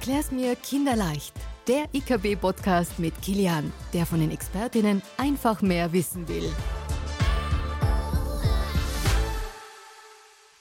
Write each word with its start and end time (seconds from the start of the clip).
Erklär's 0.00 0.32
mir 0.32 0.56
kinderleicht. 0.56 1.34
Der 1.68 1.84
IKB-Podcast 1.92 2.98
mit 2.98 3.20
Kilian, 3.20 3.70
der 3.92 4.06
von 4.06 4.18
den 4.18 4.30
Expertinnen 4.30 5.02
einfach 5.18 5.60
mehr 5.60 5.92
wissen 5.92 6.26
will. 6.26 6.50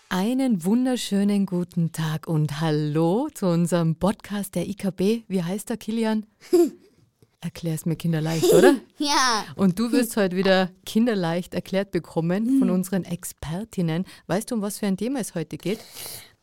Einen 0.10 0.66
wunderschönen 0.66 1.46
guten 1.46 1.94
Tag 1.94 2.28
und 2.28 2.60
hallo 2.60 3.30
zu 3.34 3.46
unserem 3.46 3.96
Podcast 3.96 4.56
der 4.56 4.68
IKB. 4.68 5.24
Wie 5.30 5.42
heißt 5.42 5.70
der 5.70 5.78
Kilian? 5.78 6.26
Erklär's 7.40 7.86
mir 7.86 7.96
kinderleicht, 7.96 8.52
oder? 8.54 8.76
Ja. 8.98 9.46
Und 9.56 9.80
du 9.80 9.94
wirst 9.94 10.18
heute 10.18 10.36
wieder 10.36 10.70
kinderleicht 10.86 11.54
erklärt 11.54 11.92
bekommen 11.92 12.60
von 12.60 12.70
unseren 12.70 13.06
Expertinnen. 13.06 14.04
Weißt 14.28 14.52
du, 14.52 14.56
um 14.56 14.62
was 14.62 14.80
für 14.80 14.88
ein 14.88 14.98
Thema 14.98 15.22
es 15.22 15.36
heute 15.36 15.56
geht? 15.56 15.80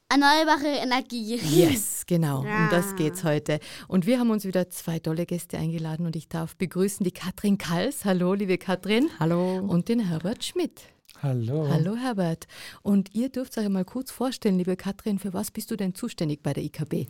Erneuerbare 0.09 0.69
Energie. 0.69 1.35
Yes, 1.35 2.05
genau. 2.07 2.41
Um 2.41 2.47
Ja. 2.47 2.69
das 2.71 2.95
geht's 2.95 3.25
heute. 3.25 3.59
Und 3.89 4.07
wir 4.07 4.21
haben 4.21 4.31
uns 4.31 4.45
wieder 4.45 4.71
zwei 4.71 5.01
tolle 5.01 5.27
Gäste 5.27 5.59
eingeladen 5.59 6.07
und 6.07 6.15
ich 6.15 6.29
darf 6.29 6.55
begrüßen 6.57 7.03
die 7.03 7.11
Katrin 7.11 7.59
Kals. 7.59 8.05
Hallo, 8.05 8.35
liebe 8.35 8.57
Katrin. 8.57 9.11
Hallo. 9.19 9.57
Und 9.59 9.89
den 9.89 9.99
Herbert 9.99 10.45
Schmidt. 10.45 10.83
Hallo. 11.23 11.67
Hallo, 11.69 11.97
Herbert. 11.97 12.47
Und 12.83 13.15
ihr 13.17 13.31
dürft 13.31 13.59
euch 13.59 13.69
mal 13.69 13.85
kurz 13.85 14.13
vorstellen, 14.13 14.59
liebe 14.59 14.77
Katrin, 14.77 15.19
für 15.19 15.33
was 15.33 15.51
bist 15.51 15.73
du 15.73 15.77
denn 15.77 15.95
zuständig 15.95 16.41
bei 16.41 16.53
der 16.53 16.63
IKB? 16.63 17.09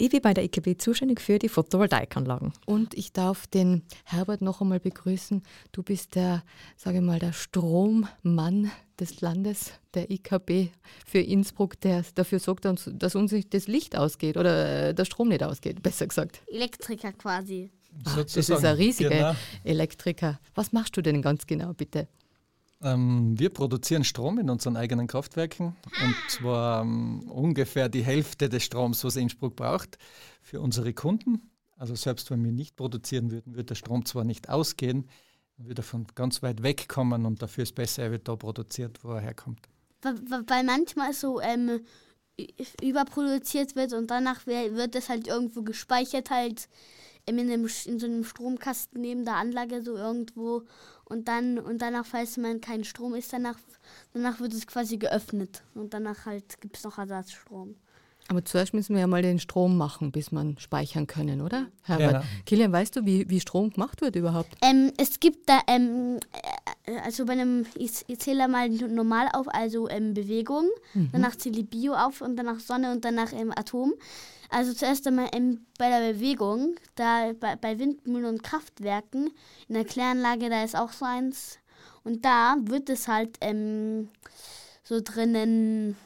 Ich 0.00 0.08
bin 0.08 0.22
bei 0.22 0.32
der 0.32 0.44
IKB 0.44 0.78
zuständig 0.80 1.20
für 1.20 1.38
die 1.38 1.50
Photovoltaikanlagen. 1.50 2.54
Und 2.64 2.94
ich 2.94 3.12
darf 3.12 3.46
den 3.46 3.82
Herbert 4.04 4.40
noch 4.40 4.62
einmal 4.62 4.80
begrüßen. 4.80 5.42
Du 5.72 5.82
bist 5.82 6.14
der, 6.14 6.42
sage 6.74 6.96
ich 6.98 7.04
mal, 7.04 7.18
der 7.18 7.34
Strommann 7.34 8.70
des 8.98 9.20
Landes, 9.20 9.72
der 9.92 10.10
IKB 10.10 10.70
für 11.06 11.18
Innsbruck, 11.18 11.78
der 11.82 12.02
dafür 12.14 12.38
sorgt, 12.38 12.64
dass 12.64 13.14
uns 13.14 13.32
nicht 13.32 13.52
das 13.52 13.66
Licht 13.68 13.94
ausgeht 13.94 14.38
oder 14.38 14.88
äh, 14.88 14.94
der 14.94 15.04
Strom 15.04 15.28
nicht 15.28 15.42
ausgeht, 15.42 15.82
besser 15.82 16.06
gesagt. 16.06 16.40
Elektriker 16.46 17.12
quasi. 17.12 17.70
Ah, 18.04 18.22
das 18.22 18.36
ist 18.38 18.50
ein 18.50 18.76
riesiger 18.76 19.10
Genau. 19.10 19.34
Elektriker. 19.64 20.40
Was 20.54 20.72
machst 20.72 20.96
du 20.96 21.02
denn 21.02 21.20
ganz 21.20 21.46
genau, 21.46 21.74
bitte? 21.74 22.08
Ähm, 22.82 23.38
wir 23.38 23.50
produzieren 23.50 24.04
Strom 24.04 24.38
in 24.38 24.48
unseren 24.48 24.76
eigenen 24.76 25.06
Kraftwerken 25.06 25.76
und 25.84 26.16
zwar 26.30 26.82
ähm, 26.82 27.28
ungefähr 27.28 27.88
die 27.88 28.02
Hälfte 28.02 28.48
des 28.48 28.64
Stroms, 28.64 29.04
was 29.04 29.16
Innsbruck 29.16 29.56
braucht, 29.56 29.98
für 30.42 30.60
unsere 30.60 30.94
Kunden. 30.94 31.50
Also 31.76 31.94
selbst 31.94 32.30
wenn 32.30 32.44
wir 32.44 32.52
nicht 32.52 32.76
produzieren 32.76 33.30
würden, 33.30 33.54
würde 33.54 33.64
der 33.64 33.74
Strom 33.74 34.06
zwar 34.06 34.24
nicht 34.24 34.48
ausgehen, 34.48 35.08
würde 35.58 35.82
von 35.82 36.06
ganz 36.14 36.42
weit 36.42 36.62
weg 36.62 36.88
kommen 36.88 37.26
und 37.26 37.42
dafür 37.42 37.64
ist 37.64 37.74
besser, 37.74 38.04
er 38.04 38.12
wird 38.12 38.28
da 38.28 38.36
produziert, 38.36 39.04
wo 39.04 39.12
er 39.12 39.20
herkommt. 39.20 39.68
Weil 40.02 40.64
manchmal 40.64 41.12
so 41.12 41.40
ähm, 41.42 41.80
überproduziert 42.82 43.76
wird 43.76 43.92
und 43.92 44.10
danach 44.10 44.46
wird 44.46 44.94
es 44.94 45.10
halt 45.10 45.26
irgendwo 45.26 45.62
gespeichert, 45.62 46.30
halt 46.30 46.68
ähm, 47.26 47.38
in, 47.38 47.50
einem, 47.50 47.68
in 47.84 47.98
so 47.98 48.06
einem 48.06 48.24
Stromkasten 48.24 49.00
neben 49.00 49.24
der 49.24 49.36
Anlage 49.36 49.82
so 49.82 49.96
irgendwo 49.96 50.62
und 51.10 51.28
dann 51.28 51.58
und 51.58 51.82
danach, 51.82 52.06
falls 52.06 52.36
man 52.36 52.60
kein 52.60 52.84
Strom 52.84 53.14
ist, 53.14 53.32
danach, 53.32 53.56
danach 54.14 54.40
wird 54.40 54.54
es 54.54 54.66
quasi 54.66 54.96
geöffnet 54.96 55.62
und 55.74 55.92
danach 55.92 56.24
halt 56.24 56.60
gibt 56.60 56.76
es 56.76 56.84
noch 56.84 56.98
Ersatzstrom. 56.98 57.74
Aber 58.28 58.44
zuerst 58.44 58.74
müssen 58.74 58.94
wir 58.94 59.00
ja 59.00 59.06
mal 59.08 59.22
den 59.22 59.40
Strom 59.40 59.76
machen, 59.76 60.12
bis 60.12 60.30
man 60.30 60.56
speichern 60.56 61.08
können, 61.08 61.40
oder? 61.40 61.66
Herbert. 61.82 62.22
Genau. 62.22 62.24
Kilian, 62.46 62.72
weißt 62.72 62.94
du, 62.94 63.04
wie, 63.04 63.28
wie 63.28 63.40
Strom 63.40 63.70
gemacht 63.70 64.02
wird 64.02 64.14
überhaupt? 64.14 64.56
Ähm, 64.62 64.92
es 64.98 65.18
gibt 65.18 65.48
da, 65.48 65.58
ähm, 65.66 66.20
äh, 66.32 66.38
also 67.04 67.24
bei 67.24 67.32
einem, 67.32 67.66
ich, 67.76 68.04
ich 68.06 68.18
zähle 68.18 68.48
mal 68.48 68.68
normal 68.68 69.28
auf, 69.32 69.46
also 69.48 69.88
ähm, 69.88 70.14
Bewegung, 70.14 70.68
danach 71.12 71.36
zähle 71.36 71.60
ich 71.60 71.68
Bio 71.70 71.94
auf 71.94 72.20
und 72.20 72.36
danach 72.36 72.60
Sonne 72.60 72.92
und 72.92 73.04
danach 73.04 73.32
ähm, 73.32 73.52
Atom. 73.56 73.94
Also 74.48 74.72
zuerst 74.72 75.06
einmal 75.06 75.28
ähm, 75.32 75.64
bei 75.78 75.88
der 75.88 76.12
Bewegung, 76.12 76.74
da 76.96 77.32
bei, 77.38 77.54
bei 77.56 77.78
Windmühlen 77.78 78.26
und 78.26 78.42
Kraftwerken, 78.42 79.30
in 79.68 79.74
der 79.74 79.84
Kläranlage, 79.84 80.50
da 80.50 80.64
ist 80.64 80.76
auch 80.76 80.90
so 80.92 81.04
eins. 81.04 81.58
Und 82.02 82.24
da 82.24 82.56
wird 82.60 82.90
es 82.90 83.06
halt 83.06 83.36
ähm, 83.40 84.08
so 84.82 85.00
drinnen, 85.00 85.96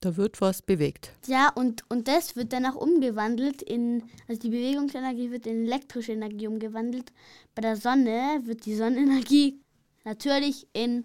Da 0.00 0.16
wird 0.16 0.40
was 0.40 0.62
bewegt. 0.62 1.12
ja, 1.26 1.50
und, 1.54 1.84
und 1.90 2.08
das 2.08 2.34
wird 2.36 2.52
danach 2.52 2.76
umgewandelt 2.76 3.60
in, 3.60 4.04
also 4.28 4.40
die 4.40 4.50
Bewegungsenergie 4.50 5.30
wird 5.30 5.46
in 5.46 5.66
elektrische 5.66 6.12
Energie 6.12 6.46
umgewandelt. 6.46 7.12
Bei 7.54 7.60
der 7.62 7.76
Sonne 7.76 8.40
wird 8.44 8.64
die 8.64 8.76
Sonnenenergie 8.76 9.60
natürlich 10.04 10.66
in, 10.72 11.04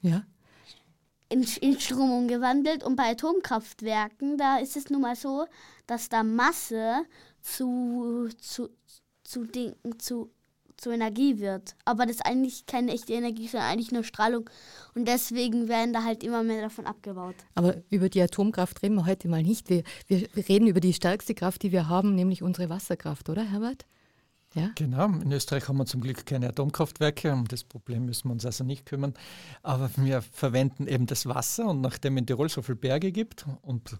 Ja? 0.00 0.24
in, 1.28 1.46
in 1.60 1.80
Strom 1.80 2.12
umgewandelt. 2.12 2.84
Und 2.84 2.96
bei 2.96 3.10
Atomkraftwerken, 3.10 4.38
da 4.38 4.58
ist 4.58 4.76
es 4.76 4.90
nun 4.90 5.02
mal 5.02 5.16
so, 5.16 5.46
dass 5.86 6.08
da 6.08 6.22
Masse 6.22 7.04
zu, 7.40 8.28
zu, 8.38 8.70
zu, 9.24 9.44
Ding, 9.44 9.74
zu, 9.98 10.30
zu 10.76 10.90
Energie 10.90 11.38
wird. 11.38 11.74
Aber 11.84 12.06
das 12.06 12.16
ist 12.16 12.26
eigentlich 12.26 12.66
keine 12.66 12.92
echte 12.92 13.12
Energie, 13.14 13.48
sondern 13.48 13.70
eigentlich 13.70 13.92
nur 13.92 14.04
Strahlung. 14.04 14.48
Und 14.94 15.06
deswegen 15.08 15.68
werden 15.68 15.92
da 15.92 16.04
halt 16.04 16.22
immer 16.22 16.42
mehr 16.42 16.62
davon 16.62 16.86
abgebaut. 16.86 17.36
Aber 17.54 17.76
über 17.90 18.08
die 18.08 18.22
Atomkraft 18.22 18.82
reden 18.82 18.96
wir 18.96 19.06
heute 19.06 19.28
mal 19.28 19.42
nicht. 19.42 19.68
Wir, 19.68 19.82
wir, 20.06 20.28
wir 20.32 20.48
reden 20.48 20.66
über 20.66 20.80
die 20.80 20.92
stärkste 20.94 21.34
Kraft, 21.34 21.62
die 21.62 21.72
wir 21.72 21.88
haben, 21.88 22.14
nämlich 22.14 22.42
unsere 22.42 22.68
Wasserkraft, 22.68 23.28
oder 23.28 23.42
Herbert? 23.42 23.86
Ja? 24.54 24.70
Genau, 24.76 25.06
in 25.06 25.32
Österreich 25.32 25.68
haben 25.68 25.78
wir 25.78 25.86
zum 25.86 26.00
Glück 26.00 26.26
keine 26.26 26.48
Atomkraftwerke, 26.48 27.32
um 27.32 27.46
das 27.46 27.64
Problem 27.64 28.06
müssen 28.06 28.28
wir 28.28 28.32
uns 28.32 28.46
also 28.46 28.64
nicht 28.64 28.86
kümmern. 28.86 29.14
Aber 29.62 29.90
wir 29.96 30.22
verwenden 30.22 30.86
eben 30.86 31.06
das 31.06 31.26
Wasser 31.26 31.66
und 31.66 31.80
nachdem 31.80 32.16
in 32.16 32.26
Tirol 32.26 32.48
so 32.48 32.62
viele 32.62 32.76
Berge 32.76 33.10
gibt 33.10 33.46
und 33.62 33.98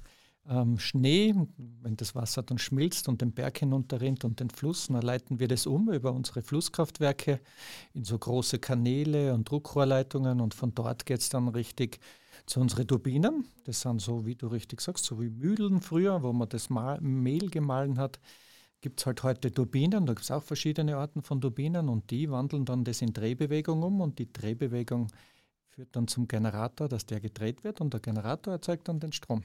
ähm, 0.49 0.79
Schnee, 0.79 1.35
wenn 1.57 1.97
das 1.97 2.15
Wasser 2.15 2.43
dann 2.43 2.59
schmilzt 2.59 3.09
und 3.09 3.21
den 3.21 3.33
Berg 3.33 3.59
hinunterrinnt 3.59 4.25
und 4.25 4.41
den 4.41 4.51
Fluss, 4.51 4.89
dann 4.89 5.03
leiten 5.03 5.41
wir 5.41 5.49
das 5.49 5.67
um 5.67 5.91
über 5.91 6.13
unsere 6.13 6.43
Flusskraftwerke 6.43 7.41
in 7.95 8.05
so 8.05 8.19
große 8.19 8.59
Kanäle 8.59 9.33
und 9.35 9.51
Druckrohrleitungen 9.51 10.41
und 10.41 10.55
von 10.55 10.75
dort 10.75 11.07
geht 11.07 11.21
es 11.21 11.31
dann 11.31 11.49
richtig 11.49 11.99
zu 12.47 12.61
unseren 12.61 12.87
Turbinen. 12.87 13.47
Das 13.65 13.81
sind 13.81 14.01
so, 14.01 14.27
wie 14.27 14.35
du 14.35 14.49
richtig 14.49 14.83
sagst, 14.83 15.05
so 15.05 15.21
wie 15.21 15.31
Mühlen 15.31 15.81
früher, 15.81 16.23
wo 16.23 16.33
man 16.33 16.49
das 16.49 16.69
Mehl 16.69 17.49
gemahlen 17.49 17.99
hat 17.99 18.21
gibt 18.85 19.01
es 19.01 19.07
halt 19.07 19.23
heute 19.23 19.51
Turbinen, 19.51 20.05
da 20.05 20.13
gibt 20.13 20.25
es 20.25 20.31
auch 20.31 20.43
verschiedene 20.43 20.99
Arten 20.99 21.23
von 21.23 21.41
Turbinen 21.41 21.89
und 21.89 22.11
die 22.11 22.31
wandeln 22.31 22.67
dann 22.67 22.85
das 22.85 23.01
in 23.01 23.15
Drehbewegung 23.15 23.83
um 23.83 24.03
und 24.03 24.19
die 24.19 24.31
Drehbewegung 24.31 25.09
führt 25.71 25.97
dann 25.97 26.07
zum 26.07 26.29
Generator, 26.29 26.87
dass 26.87 27.07
der 27.07 27.21
gedreht 27.21 27.65
wird 27.65 27.81
und 27.81 27.95
der 27.95 28.01
Generator 28.01 28.53
erzeugt 28.53 28.87
dann 28.89 29.01
den 29.01 29.13
Strom. 29.13 29.43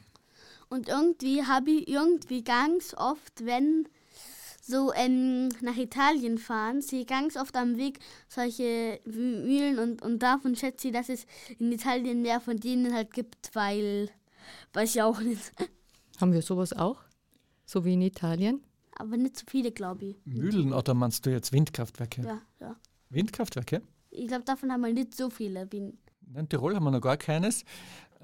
Und 0.68 0.90
irgendwie 0.90 1.46
habe 1.46 1.72
ich 1.72 1.88
irgendwie 1.88 2.44
ganz 2.44 2.94
oft, 2.98 3.46
wenn 3.46 3.88
so 4.62 4.92
ähm, 4.94 5.48
nach 5.62 5.78
Italien 5.78 6.38
fahren, 6.38 6.82
sehe 6.82 7.04
ich 7.04 7.08
ganz 7.08 7.38
oft 7.38 7.56
am 7.56 7.78
Weg 7.78 8.00
solche 8.28 9.00
Mühlen 9.06 9.80
und, 9.80 10.02
und 10.02 10.20
davon 10.20 10.58
schätze 10.58 10.90
ich, 10.90 10.94
dass 10.94 11.08
es 11.08 11.26
in 11.60 11.72
Italien 11.72 12.22
mehr 12.22 12.42
von 12.42 12.58
denen 12.58 12.94
halt 12.94 13.14
gibt, 13.14 13.56
weil, 13.56 14.10
weiß 14.74 14.96
ich 14.96 15.02
auch 15.02 15.22
nicht. 15.22 15.54
Haben 16.20 16.34
wir 16.34 16.42
sowas 16.42 16.74
auch? 16.74 16.98
So 17.66 17.86
wie 17.86 17.94
in 17.94 18.02
Italien? 18.02 18.66
Aber 19.00 19.16
nicht 19.16 19.38
so 19.38 19.46
viele, 19.50 19.72
glaube 19.72 20.06
ich. 20.06 20.18
Mühlen 20.26 20.74
oder 20.74 20.94
meinst 20.94 21.26
du 21.26 21.32
jetzt 21.32 21.54
Windkraftwerke? 21.54 22.22
Ja, 22.22 22.42
ja. 22.60 22.76
Windkraftwerke? 23.10 23.82
Ich 24.12 24.28
glaube, 24.28 24.44
davon 24.44 24.72
haben 24.72 24.82
wir 24.82 24.94
nicht 24.94 25.16
so 25.16 25.30
viele. 25.30 25.72
Wie 25.72 25.94
In 26.36 26.50
Tirol 26.50 26.76
haben 26.76 26.84
wir 26.84 26.92
noch 26.92 27.02
gar 27.02 27.16
keines. 27.16 27.64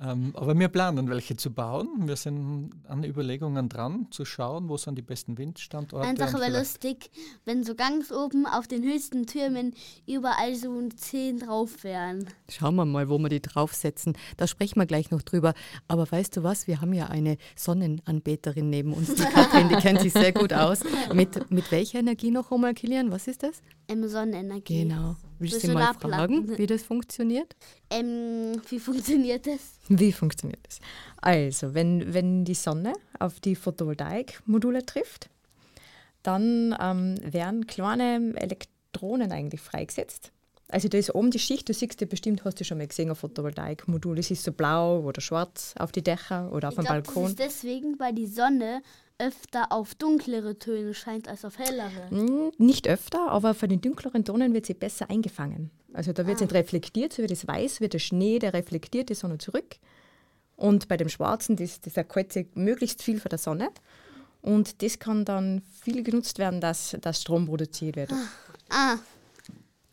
Ähm, 0.02 0.32
aber 0.36 0.60
wir 0.60 0.68
planen, 0.68 1.10
welche 1.10 1.38
zu 1.38 1.52
bauen. 1.52 1.88
Wir 2.06 2.18
sind 2.18 2.72
an 2.90 3.06
Überlegungen 3.06 3.70
dran, 3.70 4.08
zu 4.12 4.26
schauen, 4.26 4.68
wo 4.68 4.76
sind 4.76 4.98
die 4.98 5.02
besten 5.02 5.38
Windstandorte. 5.38 6.06
Einfach 6.06 6.28
und 6.28 6.36
aber 6.36 6.44
vielleicht- 6.46 6.60
lustig, 6.84 7.12
wenn 7.46 7.64
so 7.64 7.76
ganz 7.76 8.12
oben 8.12 8.46
auf 8.46 8.68
den 8.68 8.84
höchsten 8.84 9.26
Türmen 9.26 9.74
überall 10.06 10.54
so 10.56 10.78
ein 10.78 10.92
10 10.98 11.40
drauf 11.40 11.86
wären. 11.86 12.28
Schauen 12.50 12.76
wir 12.76 12.84
mal, 12.84 13.08
wo 13.08 13.18
wir 13.20 13.30
die 13.30 13.42
draufsetzen. 13.42 14.18
Da 14.36 14.48
sprechen 14.48 14.78
wir 14.82 14.86
gleich 14.86 15.12
noch 15.12 15.22
drüber. 15.22 15.54
Aber 15.88 16.12
weißt 16.12 16.36
du 16.36 16.44
was? 16.44 16.68
Wir 16.68 16.82
haben 16.82 16.92
ja 16.92 17.06
eine 17.08 17.38
Sonnenanbeterin 17.56 18.70
neben 18.70 18.92
uns, 18.94 19.16
die 19.16 19.24
Katrin, 19.34 19.70
die 19.70 19.76
kennt 19.76 20.02
sich 20.02 20.12
sehr 20.12 20.34
gut 20.34 20.52
aus. 20.52 20.80
Mit, 21.14 21.50
mit 21.52 21.72
welcher 21.72 22.00
Energie 22.00 22.32
noch 22.32 22.52
einmal, 22.52 22.74
Kilian? 22.74 23.12
Was 23.12 23.28
ist 23.28 23.44
das? 23.44 23.62
Ähm, 23.88 24.06
Sonnenenergie. 24.10 24.84
Genau. 24.84 25.16
Willst 25.40 25.64
du 25.64 25.72
mal 25.74 25.94
fragen, 25.94 26.58
wie 26.58 26.68
das 26.68 26.84
funktioniert? 26.84 27.56
Ähm, 27.90 28.62
wie 28.70 28.80
funktioniert 28.80 29.46
das? 29.48 29.60
Wie 29.90 30.12
funktioniert 30.12 30.60
das? 30.66 30.80
Also, 31.18 31.74
wenn, 31.74 32.14
wenn 32.14 32.46
die 32.46 32.54
Sonne 32.54 32.94
auf 33.20 33.40
die 33.40 33.56
Photovoltaikmodule 33.56 34.86
trifft, 34.86 35.30
dann 36.24 36.76
ähm, 36.80 37.16
werden 37.24 37.68
kleine 37.68 38.34
Elektronen 38.36 39.32
eigentlich 39.32 39.62
freigesetzt. 39.62 40.32
Also 40.68 40.88
da 40.88 40.98
ist 40.98 41.14
oben 41.14 41.30
die 41.30 41.38
Schicht, 41.40 41.70
du 41.70 41.74
siehst 41.74 42.02
ja 42.02 42.08
bestimmt, 42.08 42.44
hast 42.44 42.60
du 42.60 42.64
schon 42.64 42.80
mal 42.80 42.88
gesehen, 42.88 43.10
ein 43.10 43.16
Photovoltaikmodul. 43.16 44.18
Es 44.18 44.32
ist 44.32 44.44
so 44.44 44.52
blau 44.52 45.02
oder 45.02 45.22
schwarz 45.22 45.76
auf 45.78 45.92
die 45.92 46.02
Dächer 46.02 46.52
oder 46.52 46.70
auf 46.70 46.74
Ich 46.74 46.80
dem 46.80 46.86
glaube, 46.86 47.02
das 47.04 47.14
Balkon. 47.14 47.30
ist 47.30 47.40
deswegen, 47.40 48.00
weil 48.00 48.14
die 48.14 48.26
Sonne 48.26 48.82
öfter 49.18 49.72
auf 49.72 49.96
dunklere 49.96 50.60
Töne 50.60 50.94
scheint 50.94 51.28
als 51.28 51.46
auf 51.46 51.58
hellere. 51.58 52.52
Nicht 52.58 52.88
öfter, 52.88 53.30
aber 53.30 53.54
von 53.54 53.70
den 53.70 53.82
dunkleren 53.82 54.26
Tonen 54.26 54.54
wird 54.54 54.66
sie 54.66 54.74
besser 54.74 55.10
eingefangen. 55.10 55.72
Also 55.94 56.12
da 56.12 56.28
wird 56.28 56.40
sie 56.40 56.46
nicht 56.46 56.54
reflektiert, 56.54 57.14
so 57.14 57.24
wie 57.24 57.28
das 57.28 57.48
Weiß 57.48 57.80
wird 57.80 57.94
der 57.94 58.00
Schnee, 58.00 58.40
der 58.40 58.54
reflektiert 58.54 59.10
die 59.10 59.16
Sonne 59.16 59.38
zurück. 59.38 59.78
Und 60.58 60.88
bei 60.88 60.98
dem 60.98 61.10
Schwarzen, 61.10 61.56
das, 61.56 61.80
das 61.82 61.96
erkalt 61.98 62.34
sie 62.34 62.48
möglichst 62.54 63.02
viel 63.02 63.20
von 63.20 63.30
der 63.30 63.40
Sonne. 63.40 63.70
Und 64.42 64.82
das 64.84 65.00
kann 65.00 65.26
dann 65.26 65.62
viel 65.82 66.04
genutzt 66.04 66.38
werden, 66.38 66.62
dass, 66.62 66.96
dass 67.02 67.22
Strom 67.22 67.48
produziert 67.48 67.96
wird. 67.96 68.12
Ah, 68.70 68.98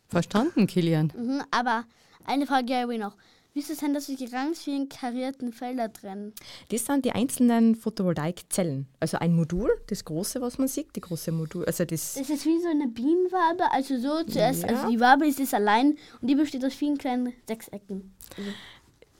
Verstanden, 0.09 0.67
Kilian? 0.67 1.11
mhm, 1.15 1.41
aber 1.49 1.85
eine 2.25 2.45
Frage 2.45 2.75
habe 2.75 2.93
ich 2.93 2.99
noch. 2.99 3.15
Wie 3.53 3.59
ist 3.59 3.69
es 3.69 3.77
denn, 3.77 3.93
dass 3.93 4.07
sich 4.07 4.17
die 4.17 4.29
ganz 4.29 4.63
vielen 4.63 4.89
karierten 4.89 5.53
Felder 5.53 5.93
trennen? 5.93 6.33
Das 6.69 6.85
sind 6.87 7.05
die 7.05 7.11
einzelnen 7.11 7.75
Photovoltaikzellen. 7.75 8.87
Also 8.99 9.17
ein 9.19 9.35
Modul, 9.35 9.69
das 9.87 10.03
große, 10.05 10.41
was 10.41 10.57
man 10.57 10.67
sieht, 10.67 10.95
die 10.95 11.01
große 11.01 11.31
Modul, 11.31 11.63
also 11.65 11.85
das 11.85 12.15
Das 12.15 12.29
ist 12.31 12.45
wie 12.47 12.59
so 12.59 12.67
eine 12.69 12.87
Bienenwabe, 12.87 13.71
also 13.71 13.97
so 13.99 14.23
zuerst, 14.23 14.63
Ja. 14.63 14.69
also 14.69 14.89
die 14.89 14.99
Wabe 14.99 15.27
ist 15.27 15.39
es 15.39 15.53
allein 15.53 15.97
und 16.19 16.27
die 16.27 16.33
besteht 16.35 16.65
aus 16.65 16.73
vielen 16.73 16.97
kleinen 16.97 17.31
Sechsecken. 17.47 18.15
Also 18.37 18.49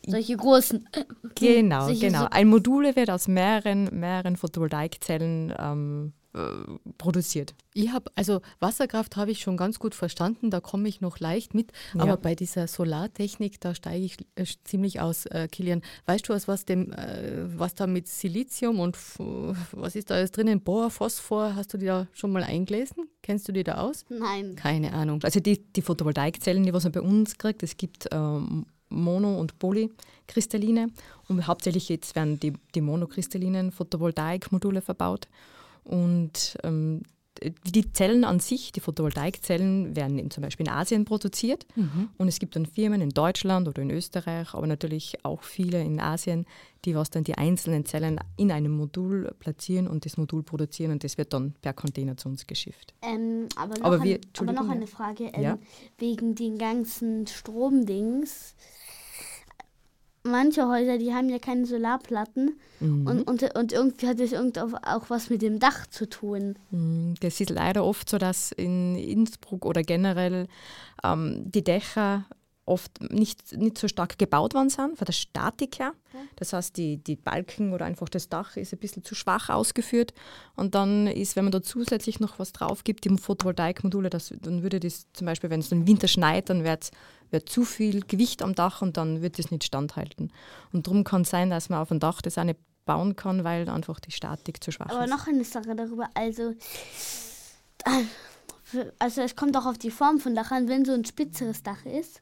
solche 0.07 0.35
großen. 0.35 0.89
Genau, 1.35 1.85
Solche 1.85 2.07
genau. 2.07 2.21
so- 2.21 2.27
Ein 2.31 2.47
Modul 2.47 2.95
wird 2.95 3.11
aus 3.11 3.27
mehreren, 3.27 3.99
mehreren 3.99 4.35
Photovoltaikzellen 4.35 5.53
ähm, 5.59 6.13
äh, 6.15 6.22
produziert. 6.97 7.53
Ich 7.75 7.91
habe, 7.91 8.11
also 8.15 8.41
Wasserkraft 8.59 9.17
habe 9.17 9.31
ich 9.31 9.41
schon 9.41 9.55
ganz 9.55 9.77
gut 9.77 9.93
verstanden, 9.93 10.49
da 10.49 10.61
komme 10.61 10.89
ich 10.89 10.99
noch 10.99 11.19
leicht 11.19 11.53
mit. 11.53 11.71
Ja. 11.93 12.01
Aber 12.01 12.17
bei 12.17 12.33
dieser 12.33 12.67
Solartechnik, 12.67 13.61
da 13.61 13.75
steige 13.75 14.03
ich 14.03 14.17
äh, 14.35 14.45
ziemlich 14.63 14.99
aus, 14.99 15.27
äh, 15.27 15.47
Kilian. 15.51 15.81
Weißt 16.05 16.27
du, 16.27 16.33
aus 16.33 16.47
was, 16.47 16.65
dem, 16.65 16.91
äh, 16.91 17.57
was 17.57 17.75
da 17.75 17.85
mit 17.85 18.07
Silizium 18.07 18.79
und 18.79 18.97
was 19.17 19.95
ist 19.95 20.09
da 20.09 20.15
alles 20.15 20.31
drinnen? 20.31 20.61
Bohr, 20.61 20.89
Phosphor, 20.89 21.55
hast 21.55 21.73
du 21.73 21.77
die 21.77 21.85
da 21.85 22.07
schon 22.13 22.31
mal 22.31 22.43
eingelesen? 22.43 23.07
Kennst 23.21 23.47
du 23.47 23.51
die 23.51 23.63
da 23.63 23.77
aus? 23.77 24.05
Nein. 24.09 24.55
Keine 24.55 24.93
Ahnung. 24.93 25.19
Also 25.23 25.39
die, 25.39 25.63
die 25.63 25.81
Photovoltaikzellen, 25.81 26.63
die 26.63 26.73
was 26.73 26.83
man 26.83 26.93
bei 26.93 27.01
uns 27.01 27.37
kriegt, 27.37 27.61
es 27.61 27.77
gibt 27.77 28.07
ähm, 28.11 28.65
Mono- 28.89 29.39
und 29.39 29.59
Polykristalline 29.59 30.89
und 31.27 31.47
hauptsächlich 31.47 31.89
jetzt 31.89 32.15
werden 32.15 32.39
die, 32.39 32.53
die 32.75 32.81
monokristallinen 32.81 33.71
Photovoltaikmodule 33.71 34.81
verbaut 34.81 35.27
und 35.83 36.57
ähm, 36.63 37.03
die 37.65 37.91
Zellen 37.91 38.23
an 38.23 38.39
sich, 38.39 38.71
die 38.71 38.79
Photovoltaikzellen, 38.79 39.95
werden 39.97 40.17
in, 40.19 40.29
zum 40.31 40.43
Beispiel 40.43 40.65
in 40.67 40.71
Asien 40.71 41.03
produziert 41.03 41.65
und 42.17 42.27
es 42.27 42.39
gibt 42.39 42.55
dann 42.55 42.65
Firmen 42.65 43.01
in 43.01 43.09
Deutschland 43.09 43.67
oder 43.67 43.81
in 43.81 43.89
Österreich, 43.89 44.53
aber 44.53 44.67
natürlich 44.67 45.17
auch 45.23 45.41
viele 45.43 45.81
in 45.83 45.99
Asien, 45.99 46.45
die 46.85 46.95
was 46.95 47.09
dann 47.09 47.23
die 47.23 47.35
einzelnen 47.37 47.85
Zellen 47.85 48.19
in 48.37 48.51
einem 48.51 48.71
Modul 48.77 49.33
platzieren 49.39 49.87
und 49.87 50.05
das 50.05 50.15
Modul 50.15 50.43
produzieren 50.43 50.91
und 50.91 51.03
das 51.03 51.17
wird 51.17 51.33
dann 51.33 51.53
per 51.61 51.73
Container 51.73 52.15
zu 52.15 52.29
uns 52.29 52.45
geschifft. 52.47 52.93
Ähm, 53.01 53.47
aber, 53.57 53.77
noch 53.79 53.85
Aber 53.85 53.95
ein, 53.95 54.03
wir- 54.03 54.19
aber 54.39 54.53
noch 54.53 54.69
eine. 54.69 54.87
Frage. 54.87 55.25
Ähm, 55.33 55.41
Ja. 55.41 55.57
Wegen 55.97 56.35
den 56.35 56.57
ganzen 56.57 57.25
Stromdings. 57.27 58.55
Manche 60.23 60.67
Häuser, 60.69 60.97
die 60.97 61.13
haben 61.13 61.29
ja 61.29 61.39
keine 61.39 61.65
Solarplatten 61.65 62.57
Mhm. 62.79 63.07
und, 63.07 63.21
und, 63.29 63.55
und 63.55 63.71
irgendwie 63.71 64.07
hat 64.07 64.19
es 64.19 64.31
irgend 64.33 64.57
auch, 64.59 65.09
was 65.09 65.29
mit 65.29 65.41
dem 65.41 65.59
Dach 65.59 65.87
zu 65.87 66.09
tun. 66.09 66.55
Mm, 66.71 67.13
Das 67.21 67.39
ist 67.39 67.49
leider 67.49 67.85
oft 67.85 68.09
so, 68.09 68.17
dass 68.17 68.51
in 68.51 68.95
Innsbruck 68.95 69.65
oder 69.65 69.83
generell 69.83 70.47
ähm, 71.03 71.43
die 71.49 71.63
Dächer 71.63 72.25
oft 72.65 73.01
nicht, 73.11 73.55
nicht 73.57 73.77
so 73.77 73.87
stark 73.89 74.17
gebaut 74.17 74.53
worden 74.53 74.69
sind, 74.69 74.97
von 74.97 75.05
der 75.05 75.11
Statik 75.13 75.79
her. 75.79 75.91
Das 76.37 76.53
heißt, 76.53 76.77
die, 76.77 76.95
die 76.97 77.17
Balken 77.17 77.73
oder 77.73 77.85
einfach 77.85 78.07
das 78.07 78.29
Dach 78.29 78.55
ist 78.55 78.71
ein 78.73 78.79
bisschen 78.79 79.03
zu 79.03 79.15
schwach 79.15 79.49
ausgeführt. 79.49 80.13
Und 80.55 80.73
dann 80.73 81.07
ist, 81.07 81.35
wenn 81.35 81.43
man 81.43 81.51
da 81.51 81.61
zusätzlich 81.61 82.21
noch 82.21 82.39
was 82.39 82.53
drauf 82.53 82.85
gibt, 82.85 83.03
die 83.03 83.17
Photovoltaikmodule, 83.17 84.09
das, 84.09 84.33
dann 84.41 84.63
würde 84.63 84.79
das 84.79 85.07
zum 85.11 85.25
Beispiel, 85.25 85.49
wenn 85.49 85.59
es 85.59 85.71
im 85.73 85.87
Winter 85.87 86.07
schneit, 86.07 86.49
dann 86.49 86.63
wird 86.63 86.91
wird 87.33 87.49
zu 87.49 87.65
viel 87.65 88.01
Gewicht 88.01 88.41
am 88.41 88.55
Dach 88.55 88.81
und 88.81 88.97
dann 88.97 89.21
wird 89.21 89.39
es 89.39 89.51
nicht 89.51 89.63
standhalten. 89.63 90.31
Und 90.71 90.87
darum 90.87 91.03
kann 91.03 91.23
es 91.23 91.29
sein, 91.29 91.49
dass 91.49 91.69
man 91.69 91.79
auf 91.79 91.89
dem 91.89 91.99
Dach 91.99 92.21
das 92.21 92.37
auch 92.37 92.43
nicht 92.43 92.59
bauen 92.85 93.15
kann, 93.15 93.43
weil 93.43 93.67
einfach 93.69 93.99
die 93.99 94.11
Statik 94.11 94.63
zu 94.63 94.71
schwach 94.71 94.89
Aber 94.89 95.05
ist. 95.05 95.09
noch 95.09 95.27
eine 95.27 95.43
Sache 95.43 95.75
darüber, 95.75 96.09
also, 96.13 96.53
also 98.99 99.21
es 99.21 99.35
kommt 99.35 99.57
auch 99.57 99.65
auf 99.65 99.77
die 99.77 99.91
Form 99.91 100.19
von 100.19 100.35
Dach 100.35 100.51
an. 100.51 100.67
Wenn 100.67 100.85
so 100.85 100.93
ein 100.93 101.05
spitzeres 101.05 101.63
Dach 101.63 101.85
ist, 101.85 102.21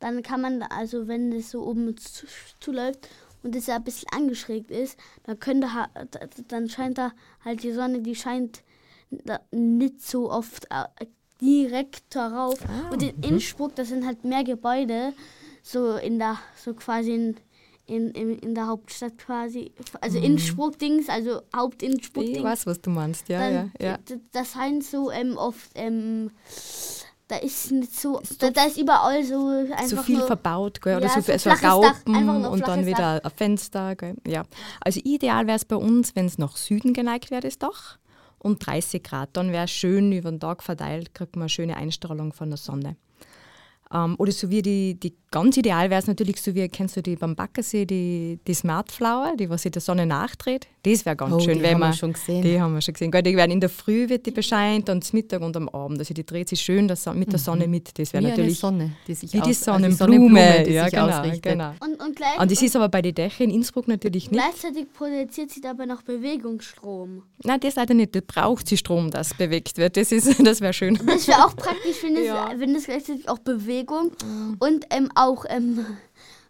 dann 0.00 0.22
kann 0.22 0.40
man, 0.40 0.62
also 0.62 1.08
wenn 1.08 1.32
es 1.32 1.50
so 1.50 1.62
oben 1.64 1.96
zu, 1.96 2.26
zuläuft 2.60 3.08
und 3.42 3.56
es 3.56 3.66
ja 3.66 3.76
ein 3.76 3.84
bisschen 3.84 4.08
angeschrägt 4.12 4.70
ist, 4.70 4.98
dann 5.24 5.38
könnte 5.38 5.68
dann 6.48 6.68
scheint 6.68 6.98
da 6.98 7.12
halt 7.44 7.62
die 7.62 7.72
Sonne, 7.72 8.00
die 8.00 8.14
scheint 8.14 8.62
nicht 9.50 10.02
so 10.02 10.30
oft 10.30 10.66
äh, 10.70 11.06
direkt 11.42 12.14
darauf. 12.14 12.58
Ah, 12.68 12.90
und 12.92 13.02
in 13.02 13.20
Innsbruck, 13.22 13.74
das 13.74 13.88
sind 13.88 14.06
halt 14.06 14.24
mehr 14.24 14.44
Gebäude, 14.44 15.12
so 15.62 15.96
in 15.96 16.18
der, 16.18 16.38
so 16.56 16.72
quasi 16.74 17.12
in, 17.12 17.36
in, 17.86 18.10
in, 18.12 18.38
in 18.38 18.54
der 18.54 18.68
Hauptstadt 18.68 19.18
quasi. 19.18 19.72
Also 20.00 20.18
Innsbruck-Dings, 20.18 21.08
also 21.08 21.40
Ich 21.50 21.58
Haupt-Innsbruck-Dings. 21.58 22.42
weiß, 22.44 22.66
was 22.66 22.80
du 22.80 22.90
meinst, 22.90 23.28
ja, 23.28 23.40
Dann, 23.40 23.72
ja, 23.80 23.86
ja. 23.88 23.98
Das 24.32 24.52
scheint 24.52 24.84
so 24.84 25.10
ähm, 25.10 25.36
oft, 25.36 25.70
ähm, 25.74 26.30
da 27.28 27.36
ist 27.38 27.72
nicht 27.72 27.98
so, 27.98 28.20
da, 28.38 28.50
da 28.50 28.64
ist 28.64 28.76
überall 28.76 29.24
so 29.24 29.48
einfach 29.48 29.86
so 29.86 29.96
viel 30.02 30.18
nur, 30.18 30.26
verbaut, 30.26 30.82
gell? 30.82 30.98
oder 30.98 31.06
Ja, 31.06 31.14
so, 31.14 31.20
so 31.32 31.38
so, 31.38 31.50
Dach, 31.50 31.62
Raupen 31.62 32.44
und 32.44 32.68
dann 32.68 32.84
wieder 32.86 33.24
ein 33.24 33.30
Fenster. 33.30 33.96
Gell? 33.96 34.16
Ja. 34.26 34.42
Also 34.80 35.00
ideal 35.02 35.46
wäre 35.46 35.56
es 35.56 35.64
bei 35.64 35.76
uns, 35.76 36.14
wenn 36.14 36.26
es 36.26 36.36
nach 36.38 36.56
Süden 36.56 36.92
geneigt 36.92 37.30
wäre, 37.30 37.40
das 37.40 37.58
Dach, 37.58 37.98
und 38.42 38.64
30 38.66 39.02
Grad. 39.02 39.30
Dann 39.34 39.52
wäre 39.52 39.64
es 39.64 39.70
schön 39.70 40.12
über 40.12 40.30
den 40.30 40.40
Tag 40.40 40.62
verteilt, 40.62 41.14
kriegt 41.14 41.36
man 41.36 41.44
eine 41.44 41.48
schöne 41.48 41.76
Einstrahlung 41.76 42.32
von 42.32 42.50
der 42.50 42.58
Sonne. 42.58 42.96
Ähm, 43.92 44.16
oder 44.18 44.32
so 44.32 44.50
wie 44.50 44.62
die, 44.62 44.98
die 44.98 45.14
ganz 45.30 45.56
ideal 45.56 45.90
wäre 45.90 46.00
es 46.00 46.06
natürlich 46.06 46.40
so 46.40 46.54
wie, 46.54 46.68
kennst 46.68 46.96
du 46.96 47.02
die 47.02 47.16
beim 47.16 47.36
Baggersee, 47.36 47.84
die, 47.86 48.40
die 48.46 48.54
Smartflower, 48.54 49.36
die 49.38 49.50
was 49.50 49.62
sich 49.62 49.72
der 49.72 49.82
Sonne 49.82 50.06
nachdreht? 50.06 50.66
Das 50.84 51.06
wäre 51.06 51.14
ganz 51.14 51.32
Oh, 51.34 51.38
schön, 51.38 51.58
die 51.58 51.62
wenn 51.62 51.74
haben 51.74 51.80
wir 51.80 51.86
man 51.86 51.94
schon 51.94 52.12
gesehen. 52.12 52.42
Die 52.42 52.60
haben 52.60 52.74
wir 52.74 52.80
schon 52.80 52.94
gesehen. 52.94 53.10
Gell, 53.12 53.22
Die 53.22 53.36
werden 53.36 53.52
in 53.52 53.60
der 53.60 53.68
Früh 53.68 54.08
wird 54.08 54.26
die 54.26 54.32
bescheint, 54.32 54.88
dann 54.88 55.00
zum 55.00 55.16
Mittag 55.18 55.40
und 55.40 55.56
am 55.56 55.68
Abend. 55.68 56.00
Also 56.00 56.12
die 56.12 56.26
dreht 56.26 56.48
sich 56.48 56.60
schön 56.60 56.88
das, 56.88 57.06
mit 57.14 57.30
der 57.30 57.38
Sonne 57.38 57.68
mit. 57.68 57.96
Das 57.98 58.12
wäre 58.12 58.24
natürlich 58.24 58.58
Sonne, 58.58 58.90
die 59.06 59.14
sich 59.14 59.32
wie 59.32 59.40
die 59.40 59.48
also 59.48 59.64
Sonnenblume. 59.64 60.64
die 60.66 60.72
ja, 60.72 60.84
sich 60.84 60.92
genau, 60.94 61.08
ausrichtet. 61.08 61.42
genau. 61.52 61.70
und, 61.84 62.02
und, 62.02 62.16
gleich, 62.16 62.36
Und 62.40 62.50
das 62.50 62.60
ist 62.62 62.74
aber 62.74 62.88
bei 62.88 63.00
den 63.00 63.14
Dächern 63.14 63.50
in 63.50 63.56
Innsbruck 63.56 63.86
natürlich 63.86 64.30
nicht. 64.30 64.40
gleichzeitig 64.42 64.92
produziert 64.92 65.50
sie 65.50 65.60
dabei 65.60 65.86
noch 65.86 66.02
Bewegungsstrom. 66.02 67.22
Nein, 67.44 67.60
das 67.60 67.76
leider 67.76 67.94
nicht. 67.94 68.14
Da 68.16 68.20
braucht 68.26 68.68
sie 68.68 68.76
Strom, 68.76 69.10
das 69.10 69.34
bewegt 69.34 69.78
wird. 69.78 69.96
Das, 69.96 70.10
ist- 70.12 70.34
das 70.44 70.60
wäre 70.60 70.72
schön. 70.72 70.98
Das 71.06 71.28
wäre 71.28 71.44
auch 71.46 71.54
praktisch, 71.54 72.02
wenn 72.02 72.16
es, 72.16 72.26
Ja. 72.26 72.50
wenn 72.56 72.74
es 72.74 72.86
gleichzeitig 72.86 73.28
auch 73.28 73.38
Bewegung 73.38 74.10
und 74.58 74.84
ähm, 74.90 75.08
auch 75.14 75.44
ähm, 75.48 75.84